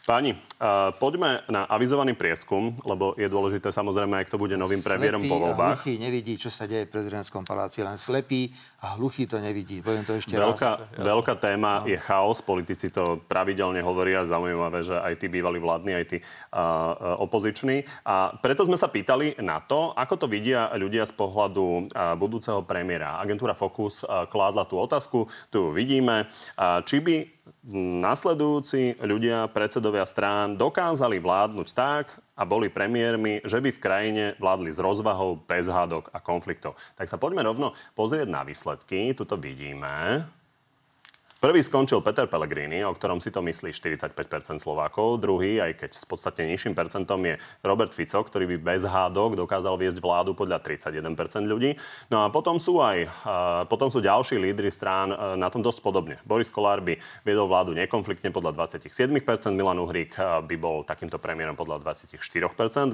[0.08, 5.20] Páni, uh, poďme na avizovaný prieskum, lebo je dôležité samozrejme, ak to bude novým premiérom
[5.20, 5.84] po voľbách.
[5.84, 8.48] Slepý nevidí, čo sa deje v prezidentskom paláci, len slepý
[8.80, 9.84] a hluchý to nevidí.
[9.84, 11.04] Poviem to ešte veľká, raz.
[11.04, 11.92] Veľká téma no.
[11.92, 12.40] je chaos.
[12.40, 14.24] Politici to pravidelne hovoria.
[14.24, 17.84] Zaujímavé, že aj tí bývali vládni, aj tí uh, opoziční.
[18.08, 22.64] A preto sme sa pýtali na to, ako to vidia ľudia z pohľadu uh, budúceho
[22.64, 23.20] premiéra.
[23.20, 26.24] Agentúra Focus uh, kládla tú otázku, tu vidíme,
[26.56, 27.37] uh, či by
[27.74, 34.72] nasledujúci ľudia, predsedovia strán dokázali vládnuť tak a boli premiérmi, že by v krajine vládli
[34.72, 36.80] s rozvahou, bez hádok a konfliktov.
[36.96, 39.12] Tak sa poďme rovno pozrieť na výsledky.
[39.12, 40.24] Tuto vidíme.
[41.38, 44.10] Prvý skončil Peter Pellegrini, o ktorom si to myslí 45%
[44.58, 45.22] Slovákov.
[45.22, 49.78] Druhý, aj keď s podstatne nižším percentom, je Robert Fico, ktorý by bez hádok dokázal
[49.78, 50.98] viesť vládu podľa 31%
[51.46, 51.78] ľudí.
[52.10, 53.06] No a potom sú aj
[53.70, 56.18] potom sú ďalší lídry strán na tom dosť podobne.
[56.26, 58.98] Boris Kolár by viedol vládu nekonfliktne podľa 27%,
[59.54, 62.18] Milan Uhrík by bol takýmto premiérom podľa 24%,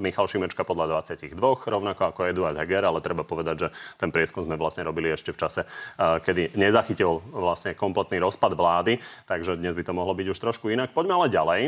[0.05, 1.32] Michal Šimečka podľa 22%,
[1.64, 5.40] rovnako ako Eduard Heger, ale treba povedať, že ten prieskum sme vlastne robili ešte v
[5.40, 5.64] čase,
[5.97, 8.99] kedy nezachytil vlastne kompletný roz rozpad vlády,
[9.30, 10.91] takže dnes by to mohlo byť už trošku inak.
[10.91, 11.62] Poďme ale ďalej.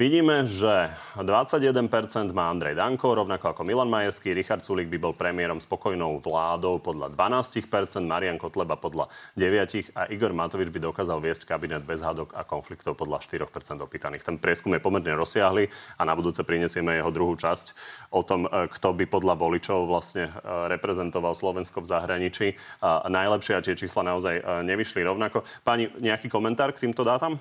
[0.00, 0.88] Vidíme, že
[1.20, 4.32] 21% má Andrej Danko, rovnako ako Milan Majerský.
[4.32, 7.68] Richard Sulik by bol premiérom spokojnou vládou podľa 12%,
[8.08, 12.96] Marian Kotleba podľa 9% a Igor Matovič by dokázal viesť kabinet bez hádok a konfliktov
[12.96, 13.44] podľa 4%
[13.84, 14.24] opýtaných.
[14.24, 17.76] Ten prieskum je pomerne rozsiahly a na budúce prinesieme jeho druhú časť
[18.08, 22.56] o tom, e, kto by podľa voličov vlastne e, reprezentoval Slovensko v zahraničí.
[22.80, 25.44] A najlepšie a tie čísla naozaj e, nevyšli rovnako.
[25.60, 27.36] Pani, nejaký komentár k týmto dátam?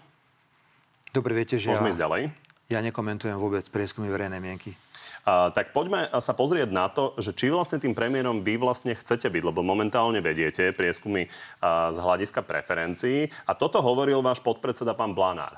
[1.15, 1.95] Dobre, viete, že Môžeme ja...
[1.95, 2.48] ísť ďalej?
[2.69, 4.77] Ja nekomentujem vôbec prieskumy verejnej mienky.
[5.25, 9.25] A, tak poďme sa pozrieť na to, že či vlastne tým premiérom vy vlastne chcete
[9.25, 11.25] byť, lebo momentálne vediete prieskumy
[11.65, 13.25] a, z hľadiska preferencií.
[13.49, 15.57] A toto hovoril váš podpredseda pán Blanár.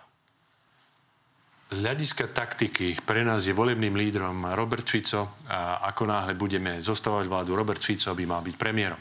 [1.71, 7.31] Z hľadiska taktiky pre nás je volebným lídrom Robert Fico a ako náhle budeme zostávať
[7.31, 8.99] vládu, Robert Fico by mal byť premiérom.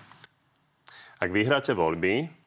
[1.19, 2.40] Ak vyhráte voľby,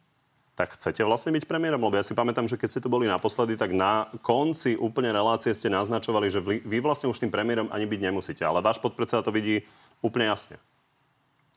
[0.54, 1.82] tak chcete vlastne byť premiérom?
[1.82, 5.50] Lebo ja si pamätám, že keď ste tu boli naposledy, tak na konci úplne relácie
[5.54, 8.46] ste naznačovali, že vy vlastne už tým premiérom ani byť nemusíte.
[8.46, 9.66] Ale váš podpredseda to vidí
[10.06, 10.62] úplne jasne.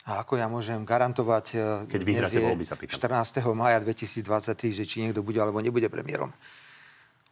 [0.06, 1.56] A ako ja môžem garantovať, e,
[1.90, 2.94] keď vyhráte voľby, sa pýtam.
[2.94, 3.50] 14.
[3.58, 6.30] maja 2023, že či niekto bude alebo nebude premiérom.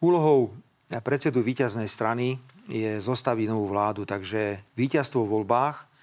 [0.02, 0.52] Úlohou
[1.00, 2.36] predsedu víťaznej strany
[2.66, 5.93] je zostaviť novú vládu, takže víťazstvo v voľbách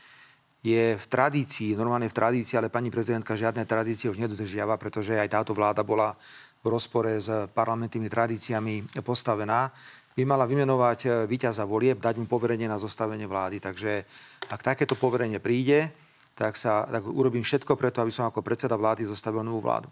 [0.62, 5.34] je v tradícii, normálne v tradícii, ale pani prezidentka žiadne tradície už nedodržiava, pretože aj
[5.34, 6.14] táto vláda bola
[6.62, 9.74] v rozpore s parlamentnými tradíciami postavená,
[10.14, 13.64] by mala vymenovať e, víťaza volieb, dať mu poverenie na zostavenie vlády.
[13.64, 14.06] Takže
[14.52, 15.90] ak takéto poverenie príde,
[16.36, 19.88] tak, sa, tak urobím všetko preto, aby som ako predseda vlády zostavil novú vládu.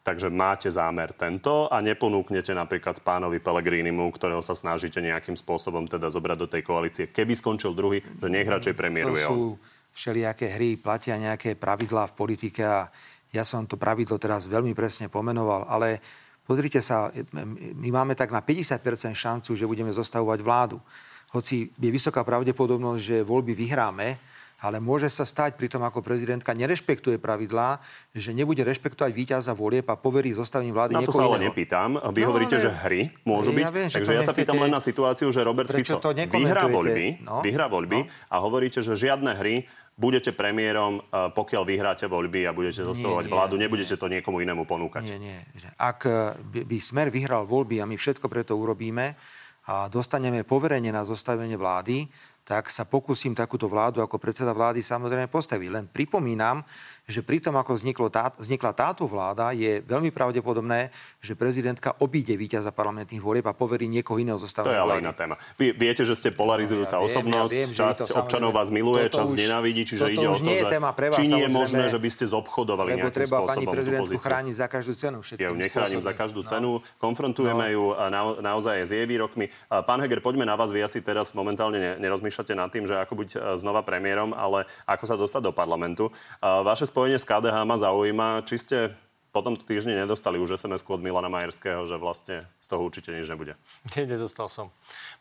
[0.00, 6.08] Takže máte zámer tento a neponúknete napríklad pánovi Pelegrínimu, ktorého sa snažíte nejakým spôsobom teda
[6.08, 7.04] zobrať do tej koalície.
[7.12, 9.40] Keby skončil druhý, že nech radšej premiéruje to sú
[9.92, 12.88] všelijaké hry, platia nejaké pravidlá v politike a
[13.30, 16.00] ja som to pravidlo teraz veľmi presne pomenoval, ale
[16.48, 17.12] pozrite sa,
[17.76, 18.80] my máme tak na 50%
[19.12, 20.80] šancu, že budeme zostavovať vládu.
[21.30, 24.18] Hoci je vysoká pravdepodobnosť, že voľby vyhráme,
[24.60, 27.80] ale môže sa stať pri tom, ako prezidentka nerešpektuje pravidlá,
[28.12, 31.96] že nebude rešpektovať víťaza volieb a poverí zostavením vlády Na to sa ale nepýtam.
[32.12, 32.64] Vy no, hovoríte, ale...
[32.68, 33.64] že hry môžu byť.
[33.64, 37.40] Ja viem, Takže ja sa pýtam len na situáciu, že Robert Fico vyhrá voľby, no?
[37.40, 38.12] vyhrá voľby no?
[38.28, 39.64] a hovoríte, že žiadne hry
[40.00, 44.00] budete premiérom, e, pokiaľ vyhráte voľby a budete zostavovať vládu, nebudete nie.
[44.00, 45.04] to niekomu inému ponúkať.
[45.04, 45.38] Nie, nie.
[45.76, 49.12] Ak e, by Smer vyhral voľby a my všetko preto urobíme
[49.68, 52.08] a dostaneme poverenie na zostavenie vlády,
[52.44, 55.68] tak sa pokúsim takúto vládu ako predseda vlády samozrejme postaviť.
[55.70, 56.64] Len pripomínam,
[57.10, 57.76] že pri tom, ako
[58.08, 63.90] tá, vznikla táto vláda, je veľmi pravdepodobné, že prezidentka obíde víťaza parlamentných volieb a poverí
[63.90, 64.70] niekoho iného zostaviť.
[64.70, 65.34] To je ale iná téma.
[65.58, 69.32] Vy viete, že ste polarizujúca no, ja osobnosť, ja viem, časť občanov vás miluje, časť
[69.34, 71.98] nenávidí, čiže ide o to, nie že téma pre vás, či nie je možné, že
[71.98, 75.18] by ste zobchodovali lebo nejakým treba spôsobom pani prezidentku chrániť za každú cenu.
[75.36, 76.48] Ja ju nechránim za každú no.
[76.48, 76.70] cenu,
[77.02, 77.74] konfrontujeme no.
[77.74, 78.20] ju na,
[78.54, 79.50] naozaj s jej výrokmi.
[79.66, 83.30] Pán Heger, poďme na vás, vy asi teraz momentálne nerozmýšľate nad tým, že ako byť
[83.34, 86.12] e, znova premiérom, ale ako sa dostať do parlamentu.
[86.40, 88.78] Vaše spojenie s KDH má zaujíma, či ste
[89.32, 93.24] po tomto týždni nedostali už sms od Milana Majerského, že vlastne z toho určite nič
[93.24, 93.56] nebude.
[93.96, 94.68] Nie, nedostal som.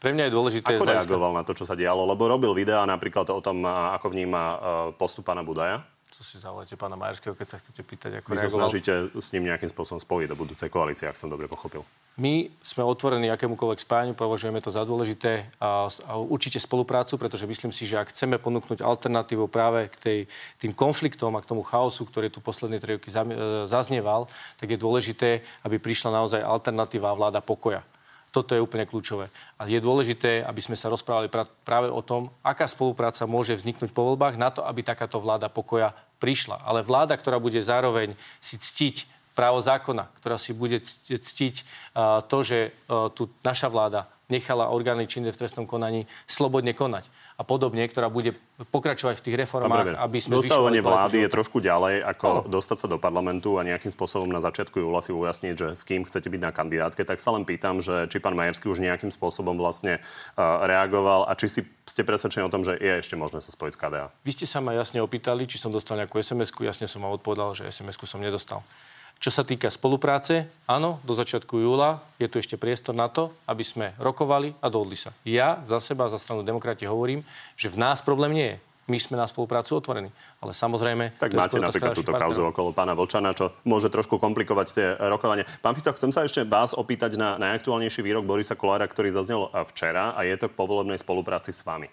[0.04, 0.76] Pre mňa je dôležité...
[0.76, 2.04] Ako reagoval na to, čo sa dialo?
[2.04, 4.58] Lebo robil videá napríklad o tom, ako vníma e,
[5.00, 8.50] postup pána Budaja to si zavolajte pána Majerského, keď sa chcete pýtať, ako Vy reagoval.
[8.50, 11.86] sa snažíte s ním nejakým spôsobom spojiť do budúcej koalície, ak som dobre pochopil.
[12.20, 17.72] My sme otvorení akémukoľvek spájaniu, považujeme to za dôležité a, a určite spoluprácu, pretože myslím
[17.72, 20.20] si, že ak chceme ponúknuť alternatívu práve k tej,
[20.60, 23.16] tým konfliktom a k tomu chaosu, ktorý tu posledné tri roky e,
[23.70, 24.28] zaznieval,
[24.60, 27.86] tak je dôležité, aby prišla naozaj alternatíva vláda pokoja.
[28.30, 29.34] Toto je úplne kľúčové.
[29.58, 31.34] A je dôležité, aby sme sa rozprávali
[31.66, 35.98] práve o tom, aká spolupráca môže vzniknúť po voľbách na to, aby takáto vláda pokoja
[36.22, 36.62] prišla.
[36.62, 41.56] Ale vláda, ktorá bude zároveň si ctiť právo zákona, ktorá si bude ctiť
[42.28, 42.76] to, že
[43.16, 47.10] tu naša vláda nechala orgány činné v trestnom konaní slobodne konať
[47.40, 48.36] a podobne, ktorá bude
[48.70, 52.40] pokračovať v tých reformách, aby sme Zostavovanie vlády je trošku ďalej, ako no.
[52.52, 56.04] dostať sa do parlamentu a nejakým spôsobom na začiatku júla si ujasniť, že s kým
[56.04, 57.08] chcete byť na kandidátke.
[57.08, 61.34] Tak sa len pýtam, že či pán Majerský už nejakým spôsobom vlastne uh, reagoval a
[61.40, 64.06] či si ste presvedčení o tom, že je ešte možné sa spojiť s KDA.
[64.28, 66.68] Vy ste sa ma jasne opýtali, či som dostal nejakú SMS-ku.
[66.68, 68.62] Jasne som vám odpovedal, že SMS-ku som nedostal.
[69.20, 73.68] Čo sa týka spolupráce, áno, do začiatku júla je tu ešte priestor na to, aby
[73.68, 75.12] sme rokovali a dohodli sa.
[75.28, 77.28] Ja za seba, za stranu demokrati hovorím,
[77.60, 78.58] že v nás problém nie je.
[78.88, 80.08] My sme na spoluprácu otvorení.
[80.40, 81.20] Ale samozrejme...
[81.20, 85.44] Tak máte napríklad túto kauzu okolo pána Volčana, čo môže trošku komplikovať tie rokovania.
[85.60, 90.16] Pán Fico, chcem sa ešte vás opýtať na najaktuálnejší výrok Borisa Kolára, ktorý zaznel včera
[90.16, 91.92] a je to k povolebnej spolupráci s vami.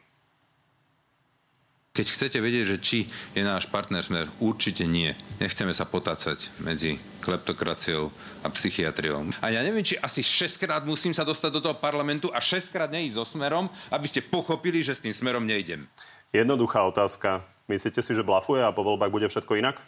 [1.97, 2.99] Keď chcete vedieť, že či
[3.33, 5.17] je náš partner smer, určite nie.
[5.41, 8.13] Nechceme sa potácať medzi kleptokraciou
[8.45, 9.33] a psychiatriou.
[9.41, 12.69] A ja neviem, či asi 6 krát musím sa dostať do toho parlamentu a 6
[12.69, 15.89] krát neísť so smerom, aby ste pochopili, že s tým smerom nejdem.
[16.37, 17.41] Jednoduchá otázka.
[17.65, 19.81] Myslíte si, že blafuje a po voľbách bude všetko inak?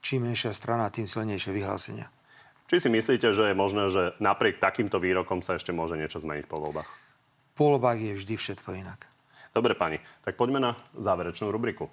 [0.00, 2.08] Čím menšia strana, tým silnejšie vyhlásenia.
[2.72, 6.48] Či si myslíte, že je možné, že napriek takýmto výrokom sa ešte môže niečo zmeniť
[6.48, 6.88] po voľbách?
[7.52, 9.09] Po voľbách je vždy všetko inak.
[9.50, 11.90] Dobre, pani, tak poďme na záverečnú rubriku.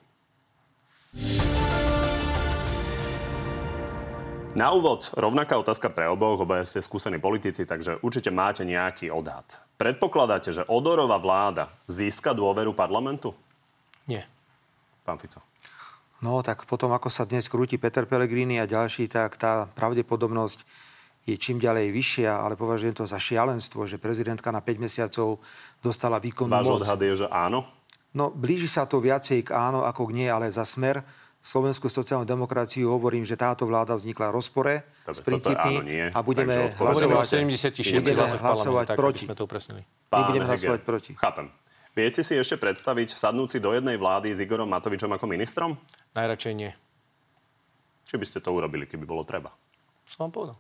[4.58, 9.62] Na úvod rovnaká otázka pre oboch, obaja ste skúsení politici, takže určite máte nejaký odhad.
[9.78, 13.38] Predpokladáte, že Odorová vláda získa dôveru parlamentu?
[14.10, 14.26] Nie.
[15.06, 15.46] Pán Fico.
[16.26, 20.66] No, tak potom, ako sa dnes krúti Peter Pellegrini a ďalší, tak tá pravdepodobnosť
[21.28, 25.44] je čím ďalej vyššia, ale považujem to za šialenstvo, že prezidentka na 5 mesiacov
[25.84, 26.80] dostala výkonnú Váš moc.
[26.80, 27.68] odhad je, že áno?
[28.16, 31.04] No, blíži sa to viacej k áno ako k nie, ale za smer
[31.44, 34.74] slovenskú sociálnu demokraciu hovorím, že táto vláda vznikla v rozpore
[35.04, 35.76] Dobre, s princípmi
[36.16, 39.26] a budeme hlasovať, budeme hlasovať proti.
[39.28, 41.12] My budeme hlasovať proti.
[41.20, 41.52] Chápem.
[41.92, 45.76] Viete si ešte predstaviť sadnúci do jednej vlády s Igorom Matovičom ako ministrom?
[46.14, 46.72] Najradšej nie.
[48.06, 49.50] Či by ste to urobili, keby bolo treba?
[50.06, 50.58] Som vám povedal.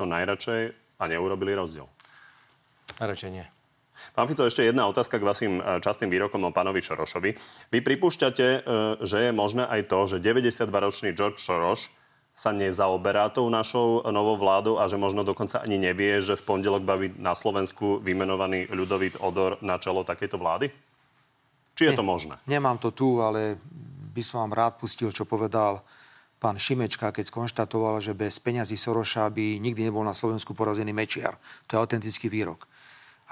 [0.00, 0.62] No najradšej
[1.00, 1.88] a neurobili rozdiel.
[3.00, 3.46] Najradšej nie.
[4.16, 7.30] Pán Fico, ešte jedna otázka k vašim e, častým výrokom o pánovi Šorošovi.
[7.70, 8.60] Vy pripúšťate, e,
[9.04, 11.92] že je možné aj to, že 92-ročný George Soros
[12.32, 16.82] sa nezaoberá tou našou novou vládou a že možno dokonca ani nevie, že v pondelok
[16.82, 20.72] baví na Slovensku vymenovaný ľudovít Odor na čelo takejto vlády?
[21.76, 22.40] Či je to možné?
[22.48, 23.60] Nemám to tu, ale
[24.12, 25.84] by som vám rád pustil, čo povedal
[26.42, 31.38] pán Šimečka, keď skonštatoval, že bez peňazí Soroša by nikdy nebol na Slovensku porazený Mečiar.
[31.70, 32.66] To je autentický výrok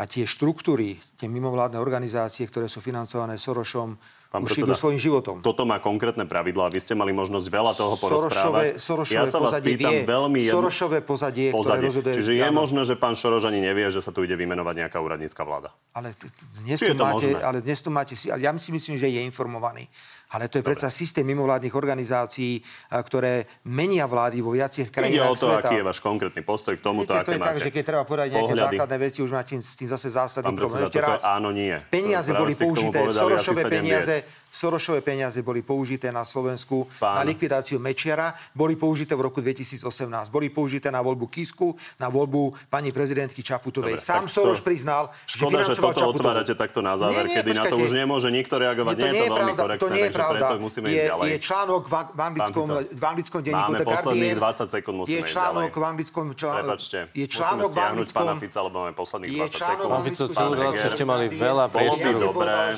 [0.01, 4.01] a tie štruktúry, tie mimovládne organizácie, ktoré sú financované Sorošom,
[4.31, 5.43] Pán už predseda, idú svojim životom.
[5.43, 6.71] Toto má konkrétne pravidlá.
[6.71, 8.79] Vy ste mali možnosť veľa toho porozprávať.
[8.79, 10.55] Sorošové, ja sa vás pýtam vie, veľmi jedno...
[10.63, 12.15] Sorošové pozadie, pozadie, ktoré rozhoduje...
[12.15, 15.43] Čiže je možné, že pán Šoroš ani nevie, že sa tu ide vymenovať nejaká úradnícka
[15.43, 15.75] vláda.
[15.99, 16.15] Ale
[16.63, 18.15] dnes, tu máte, ale dnes tu máte...
[18.31, 19.91] Ale ja si myslím, že je informovaný.
[20.31, 20.79] Ale to je Dobre.
[20.79, 25.67] predsa systém mimovládnych organizácií, ktoré menia vlády vo viacerých krajinách Ide o to, sveta.
[25.67, 28.03] aký je váš konkrétny postoj k tomuto, aké to je máte tak, že keď treba
[28.07, 28.77] povedať nejaké pohľady.
[28.79, 30.87] základné veci, už máte s tým zase zásadný problém.
[30.87, 31.75] Ešte raz, áno, nie.
[31.91, 37.23] Peniaze boli použité, Sorošové peniaze, Sorošové peniaze boli použité na Slovensku Pán.
[37.23, 39.87] na likvidáciu Mečiara, boli použité v roku 2018,
[40.27, 43.95] boli použité na voľbu Kisku, na voľbu pani prezidentky Čaputovej.
[43.95, 44.67] Dobre, Sám Soroš to...
[44.67, 46.19] priznal, Škoda, že, že toto Čaputovú.
[46.19, 47.71] otvárate takto na záver, nie, nie, kedy počkajte.
[47.71, 48.95] na to už nemôže nikto reagovať.
[48.99, 50.35] Nie, nie, nie je to veľmi pravda, korektné, to nie je pravda.
[50.35, 51.29] preto musíme je, ísť ďalej.
[51.31, 54.37] Je článok v, v, anglickom, v anglickom denníku The Guardian.
[54.43, 56.25] 20 sekúnd, musíme je článok v anglickom...
[56.35, 58.19] Prepačte, je článok v anglickom...
[58.19, 59.91] pána Fica, lebo máme posledných 20 sekúnd.
[59.95, 62.19] Pán Fico, celú reláciu ste mali veľa priestoru.
[62.35, 62.75] Dobré.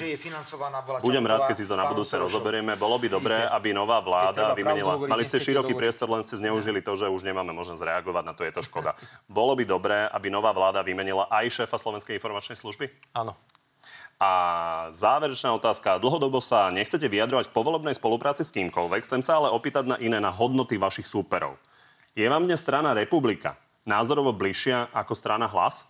[1.01, 2.75] Budem rád, keď si to na budúce rozoberieme.
[2.75, 4.99] Bolo by dobré, aby nová vláda vymenila...
[5.07, 8.43] Mali ste široký priestor, len ste zneužili to, že už nemáme možnosť reagovať na to,
[8.43, 8.99] je to škoda.
[9.31, 12.91] Bolo by dobré, aby nová vláda vymenila aj šéfa Slovenskej informačnej služby?
[13.15, 13.39] Áno.
[14.23, 14.31] A
[14.95, 15.99] záverečná otázka.
[15.99, 19.03] Dlhodobo sa nechcete vyjadrovať k povolebnej spolupráci s kýmkoľvek.
[19.03, 21.59] Chcem sa ale opýtať na iné, na hodnoty vašich súperov.
[22.15, 25.87] Je vám dnes strana Republika názorovo bližšia ako strana Hlas?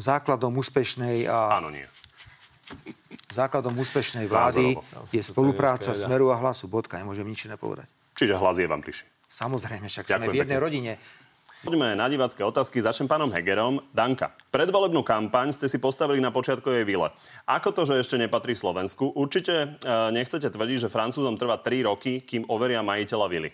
[0.00, 1.60] Základom úspešnej a...
[1.60, 1.84] Áno, nie
[3.34, 4.78] základom úspešnej vlády
[5.10, 6.70] je spolupráca Smeru a Hlasu.
[6.70, 7.90] Bodka, nemôžem nič nepovedať.
[8.14, 9.10] Čiže hlas je vám bližší.
[9.26, 10.66] Samozrejme, však Ďakujem sme v jednej pekne.
[10.66, 10.92] rodine.
[11.64, 12.84] Poďme na divácké otázky.
[12.84, 13.80] Začnem pánom Hegerom.
[13.88, 17.08] Danka, predvolebnú kampaň ste si postavili na počiatkovej vile.
[17.48, 19.16] Ako to, že ešte nepatrí Slovensku?
[19.16, 23.50] Určite e, nechcete tvrdiť, že Francúzom trvá 3 roky, kým overia majiteľa vily.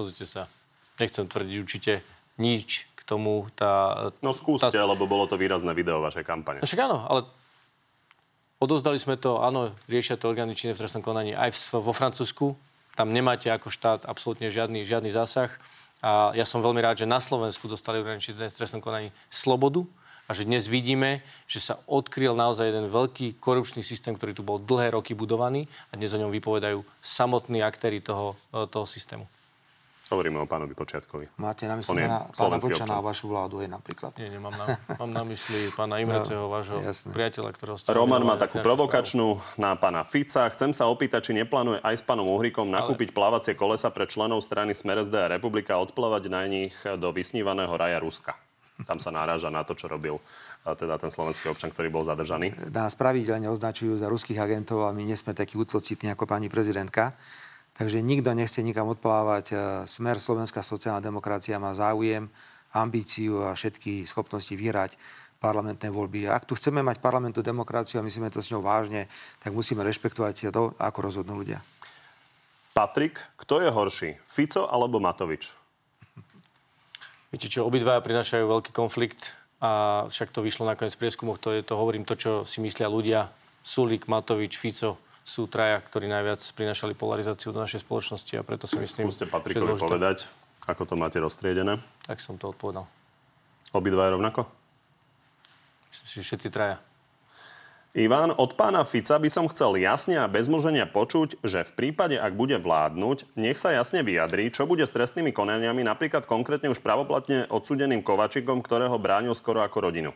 [0.00, 0.48] Pozrite sa.
[0.96, 1.92] Nechcem tvrdiť určite
[2.40, 3.44] nič k tomu.
[3.52, 4.88] Tá, no skúste, tá...
[4.88, 6.64] lebo bolo to výrazné video vašej kampane.
[6.64, 7.28] No však áno, ale
[8.58, 12.58] Odozdali sme to, áno, riešia to orgány činné v trestnom konaní aj v, vo Francúzsku.
[12.98, 15.54] Tam nemáte ako štát absolútne žiadny, žiadny zásah.
[16.02, 19.86] A ja som veľmi rád, že na Slovensku dostali orgány činné v trestnom konaní slobodu
[20.26, 24.58] a že dnes vidíme, že sa odkryl naozaj jeden veľký korupčný systém, ktorý tu bol
[24.58, 29.30] dlhé roky budovaný a dnes o ňom vypovedajú samotní aktéry toho, toho systému.
[30.08, 31.36] Hovoríme o pánovi Počiatkovi.
[31.36, 34.16] Máte na mysli na pána Bočana a vašu vládu aj napríklad?
[34.16, 37.12] Nie, nemám na, mám na mysli pána Imreceho, no, vášho jasné.
[37.12, 37.92] priateľa, ktorého ste...
[37.92, 40.48] Roman má takú provokačnú na pána Fica.
[40.48, 43.16] Chcem sa opýtať, či neplánuje aj s pánom Uhrikom nakúpiť Ale...
[43.20, 47.76] plávacie kolesa pre členov strany Smer SD a Republika a odplávať na nich do vysnívaného
[47.76, 48.32] raja Ruska.
[48.86, 50.22] Tam sa náraža na to, čo robil
[50.62, 52.54] teda ten slovenský občan, ktorý bol zadržaný.
[52.70, 57.18] Nás pravidelne označujú za ruských agentov a my nie sme takí útlocitní ako pani prezidentka.
[57.78, 59.44] Takže nikto nechce nikam odplávať.
[59.50, 59.56] E,
[59.86, 62.26] Smer Slovenská sociálna demokracia má záujem,
[62.74, 64.98] ambíciu a všetky schopnosti vyhrať
[65.38, 66.26] parlamentné voľby.
[66.26, 69.06] A ak tu chceme mať parlamentnú demokraciu a myslíme to s ňou vážne,
[69.38, 71.62] tak musíme rešpektovať to, ako rozhodnú ľudia.
[72.74, 74.10] Patrik, kto je horší?
[74.26, 75.54] Fico alebo Matovič?
[77.30, 81.62] Viete čo, obidvaja prinášajú veľký konflikt a však to vyšlo nakoniec v prieskumoch, to, je,
[81.62, 83.30] to hovorím to, čo si myslia ľudia.
[83.62, 84.98] Sulik, Matovič, Fico
[85.28, 89.12] sú traja, ktorí najviac prinašali polarizáciu do našej spoločnosti a preto si myslím...
[89.12, 90.24] Skúste Patrikovi povedať,
[90.64, 91.76] ako to máte roztriedené.
[92.08, 92.88] Tak som to odpovedal.
[93.76, 94.48] Obidva je rovnako?
[95.92, 96.80] Myslím si, že všetci traja.
[97.92, 102.16] Ivan, od pána Fica by som chcel jasne a bez moženia počuť, že v prípade,
[102.16, 106.80] ak bude vládnuť, nech sa jasne vyjadrí, čo bude s trestnými konaniami, napríklad konkrétne už
[106.80, 110.10] pravoplatne odsudeným Kovačikom, ktorého bránil skoro ako rodinu.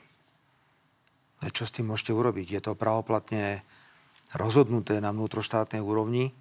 [1.42, 2.46] A čo s tým môžete urobiť?
[2.54, 3.66] Je to pravoplatne
[4.37, 6.33] rozhodnuté na vnútroštátnej úrovni.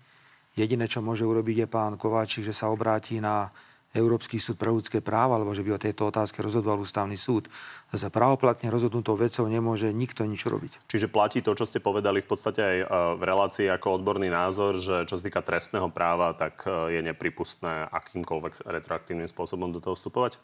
[0.55, 3.51] Jediné, čo môže urobiť, je pán Kováčik, že sa obráti na
[3.91, 7.51] Európsky súd pre ľudské práva, alebo že by o tejto otázke rozhodoval ústavný súd.
[7.91, 10.87] Za právoplatne rozhodnutou vecou nemôže nikto nič robiť.
[10.87, 12.85] Čiže platí to, čo ste povedali v podstate aj e,
[13.19, 17.91] v relácii ako odborný názor, že čo sa týka trestného práva, tak e, je nepripustné
[17.91, 20.39] akýmkoľvek retroaktívnym spôsobom do toho vstupovať?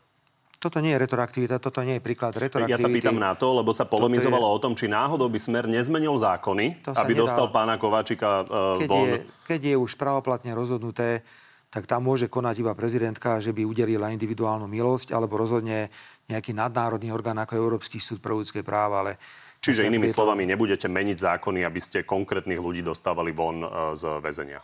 [0.57, 2.81] Toto nie je retroaktivita, toto nie je príklad retroaktivity.
[2.81, 4.53] Ja sa pýtam na to, lebo sa polemizovalo je...
[4.57, 7.21] o tom, či náhodou by Smer nezmenil zákony, aby nedá...
[7.29, 9.05] dostal pána Kováčika uh, keď von.
[9.05, 11.21] Je, keď je už pravoplatne rozhodnuté,
[11.69, 15.93] tak tam môže konať iba prezidentka, že by udelila individuálnu milosť, alebo rozhodne
[16.25, 19.05] nejaký nadnárodný orgán ako Európsky súd pre ľudské práva.
[19.05, 19.21] Ale
[19.61, 24.61] Čiže inými slovami, nebudete meniť zákony, aby ste konkrétnych ľudí dostávali von e, z väzenia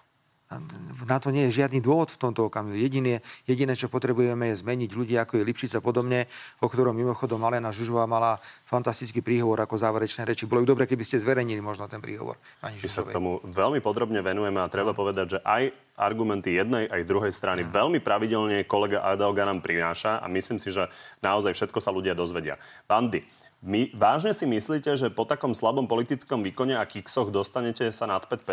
[1.08, 2.76] na to nie je žiadny dôvod v tomto okamihu.
[2.76, 6.28] Jediné, jediné, čo potrebujeme, je zmeniť ľudí, ako je Lipšica podobne,
[6.60, 10.50] o ktorom mimochodom Alena Žužová mala fantastický príhovor ako záverečné reči.
[10.50, 12.40] Bolo by dobre, keby ste zverejnili možno ten príhovor.
[12.64, 17.06] My sa k tomu veľmi podrobne venujeme a treba povedať, že aj argumenty jednej aj
[17.06, 17.70] druhej strany no.
[17.70, 20.90] veľmi pravidelne kolega Adelga nám prináša a myslím si, že
[21.22, 22.58] naozaj všetko sa ľudia dozvedia.
[22.90, 23.22] Pandy,
[23.64, 28.26] my vážne si myslíte, že po takom slabom politickom výkone a kiksoch dostanete sa nad
[28.26, 28.44] 5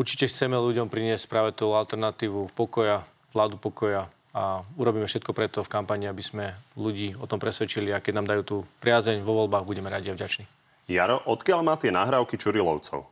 [0.00, 3.04] Určite chceme ľuďom priniesť práve tú alternatívu pokoja,
[3.36, 8.00] vládu pokoja a urobíme všetko preto v kampani, aby sme ľudí o tom presvedčili a
[8.00, 10.48] keď nám dajú tú priazeň vo voľbách, budeme radi a vďační.
[10.88, 13.04] Jaro, odkiaľ má tie nahrávky Čurilovcov?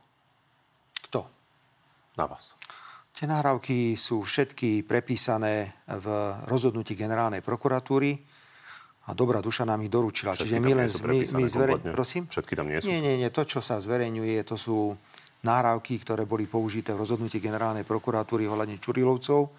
[1.07, 1.19] Kto?
[2.17, 2.57] Na vás.
[3.13, 6.07] Tie nahrávky sú všetky prepísané v
[6.49, 8.17] rozhodnutí generálnej prokuratúry
[9.05, 10.33] a dobrá duša nám ich doručila.
[10.33, 11.75] Všetky Čiže my len my, my zverej...
[11.93, 12.25] Prosím?
[12.25, 12.89] Všetky tam nie sú?
[12.89, 13.29] Nie, nie, nie.
[13.29, 14.97] To, čo sa zverejňuje, to sú
[15.41, 19.49] náravky, ktoré boli použité v rozhodnutí generálnej prokuratúry ohľadne Čurilovcov.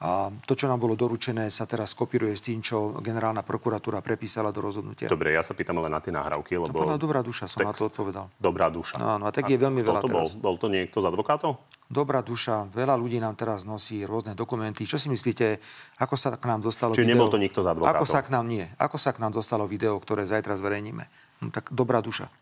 [0.00, 4.48] A to, čo nám bolo doručené, sa teraz kopíruje s tým, čo generálna prokuratúra prepísala
[4.48, 5.12] do rozhodnutia.
[5.12, 6.72] Dobre, ja sa pýtam len na tie nahrávky, lebo...
[6.72, 8.32] To bola dobrá duša, som na to odpovedal.
[8.40, 8.96] Dobrá duša.
[8.96, 10.32] No, no a tak je veľmi veľa to teraz.
[10.40, 11.60] Bol, bol to niekto z advokátov?
[11.84, 14.88] Dobrá duša, veľa ľudí nám teraz nosí rôzne dokumenty.
[14.88, 15.60] Čo si myslíte,
[16.00, 17.20] ako sa k nám dostalo Čiže video?
[17.20, 18.00] nebol to nikto z advokátov?
[18.00, 18.64] Ako sa k nám nie.
[18.80, 21.04] Ako sa k nám dostalo video, ktoré zajtra zverejníme?
[21.44, 22.32] No, tak dobrá duša.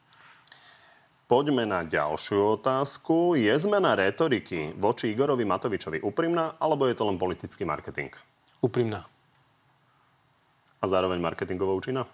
[1.28, 3.36] Poďme na ďalšiu otázku.
[3.36, 8.08] Je zmena retoriky voči Igorovi Matovičovi úprimná, alebo je to len politický marketing?
[8.64, 9.04] Úprimná.
[10.80, 12.08] A zároveň marketingovo účinná?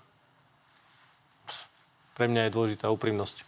[2.18, 3.46] Pre mňa je dôležitá úprimnosť.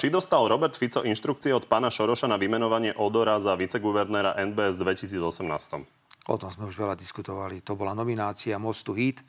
[0.00, 6.32] Či dostal Robert Fico inštrukcie od pána Šoroša na vymenovanie Odora za viceguvernéra NBS 2018?
[6.32, 7.60] O tom sme už veľa diskutovali.
[7.68, 9.20] To bola nominácia Mostu Hit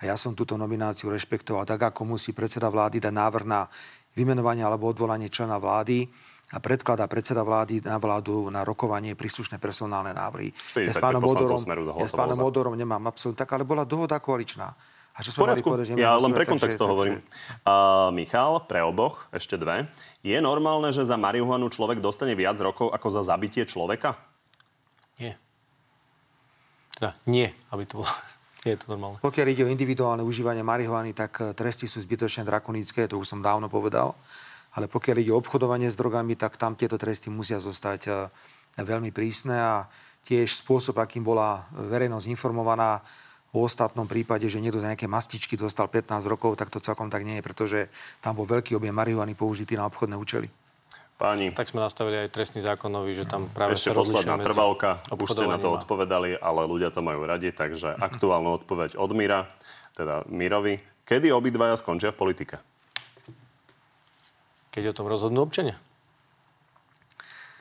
[0.00, 3.64] a ja som túto nomináciu rešpektoval tak, ako musí predseda vlády dať návrh na
[4.14, 6.06] vymenovanie alebo odvolanie člena vlády
[6.50, 10.50] a predkladá predseda vlády na vládu na rokovanie príslušné personálne návrhy.
[10.74, 11.60] Ja s pánom Odorom,
[11.98, 14.74] ja s pánom Odorom nemám absolútne tak, ale bola dohoda koaličná.
[15.10, 17.18] A čo sme mali povedať, že ja len pre kontext to hovorím.
[17.66, 19.90] Uh, Michal, pre oboch, ešte dve.
[20.22, 24.14] Je normálne, že za marihuanu človek dostane viac rokov ako za zabitie človeka?
[25.18, 25.34] Nie.
[26.94, 28.10] Teda nie, aby to bolo
[28.64, 29.16] je to normálne.
[29.24, 33.40] Pokiaľ ide o individuálne užívanie marihuany, tak eh, tresty sú zbytočne drakonické, to už som
[33.40, 34.12] dávno povedal.
[34.76, 38.14] Ale pokiaľ ide o obchodovanie s drogami, tak tam tieto tresty musia zostať eh,
[38.80, 39.74] veľmi prísne a
[40.28, 43.00] tiež spôsob, akým bola verejnosť informovaná
[43.50, 47.26] o ostatnom prípade, že niekto za nejaké mastičky dostal 15 rokov, tak to celkom tak
[47.26, 47.78] nie je, pretože
[48.22, 50.46] tam bol veľký objem marihuany použitý na obchodné účely.
[51.20, 51.52] Páni.
[51.52, 55.04] Tak sme nastavili aj trestný zákonový, že tam práve Ešte posledná trvalka.
[55.12, 59.44] Už ste na to odpovedali, ale ľudia to majú radi, takže aktuálnu odpoveď od Mira,
[59.92, 60.80] teda Mirovi.
[61.04, 62.56] Kedy obidvaja skončia v politike?
[64.72, 65.76] Keď o tom rozhodnú občania.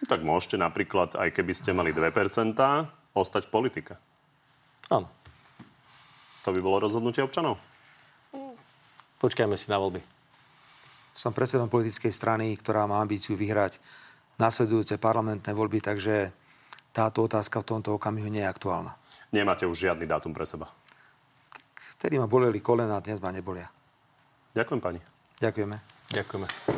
[0.07, 2.55] Tak môžete napríklad, aj keby ste mali 2%,
[3.11, 3.93] ostať v politike.
[4.87, 5.11] Áno.
[6.47, 7.59] To by bolo rozhodnutie občanov?
[9.19, 10.18] Počkajme si na voľby.
[11.13, 13.81] Som predsedom politickej strany, ktorá má ambíciu vyhrať
[14.39, 16.31] nasledujúce parlamentné voľby, takže
[16.95, 18.95] táto otázka v tomto okamihu nie je aktuálna.
[19.29, 20.71] Nemáte už žiadny dátum pre seba?
[21.99, 23.67] Vtedy ma boleli kolena, dnes ma nebolia.
[24.55, 24.99] Ďakujem pani.
[25.37, 25.77] Ďakujeme.
[26.09, 26.69] Ďakujeme.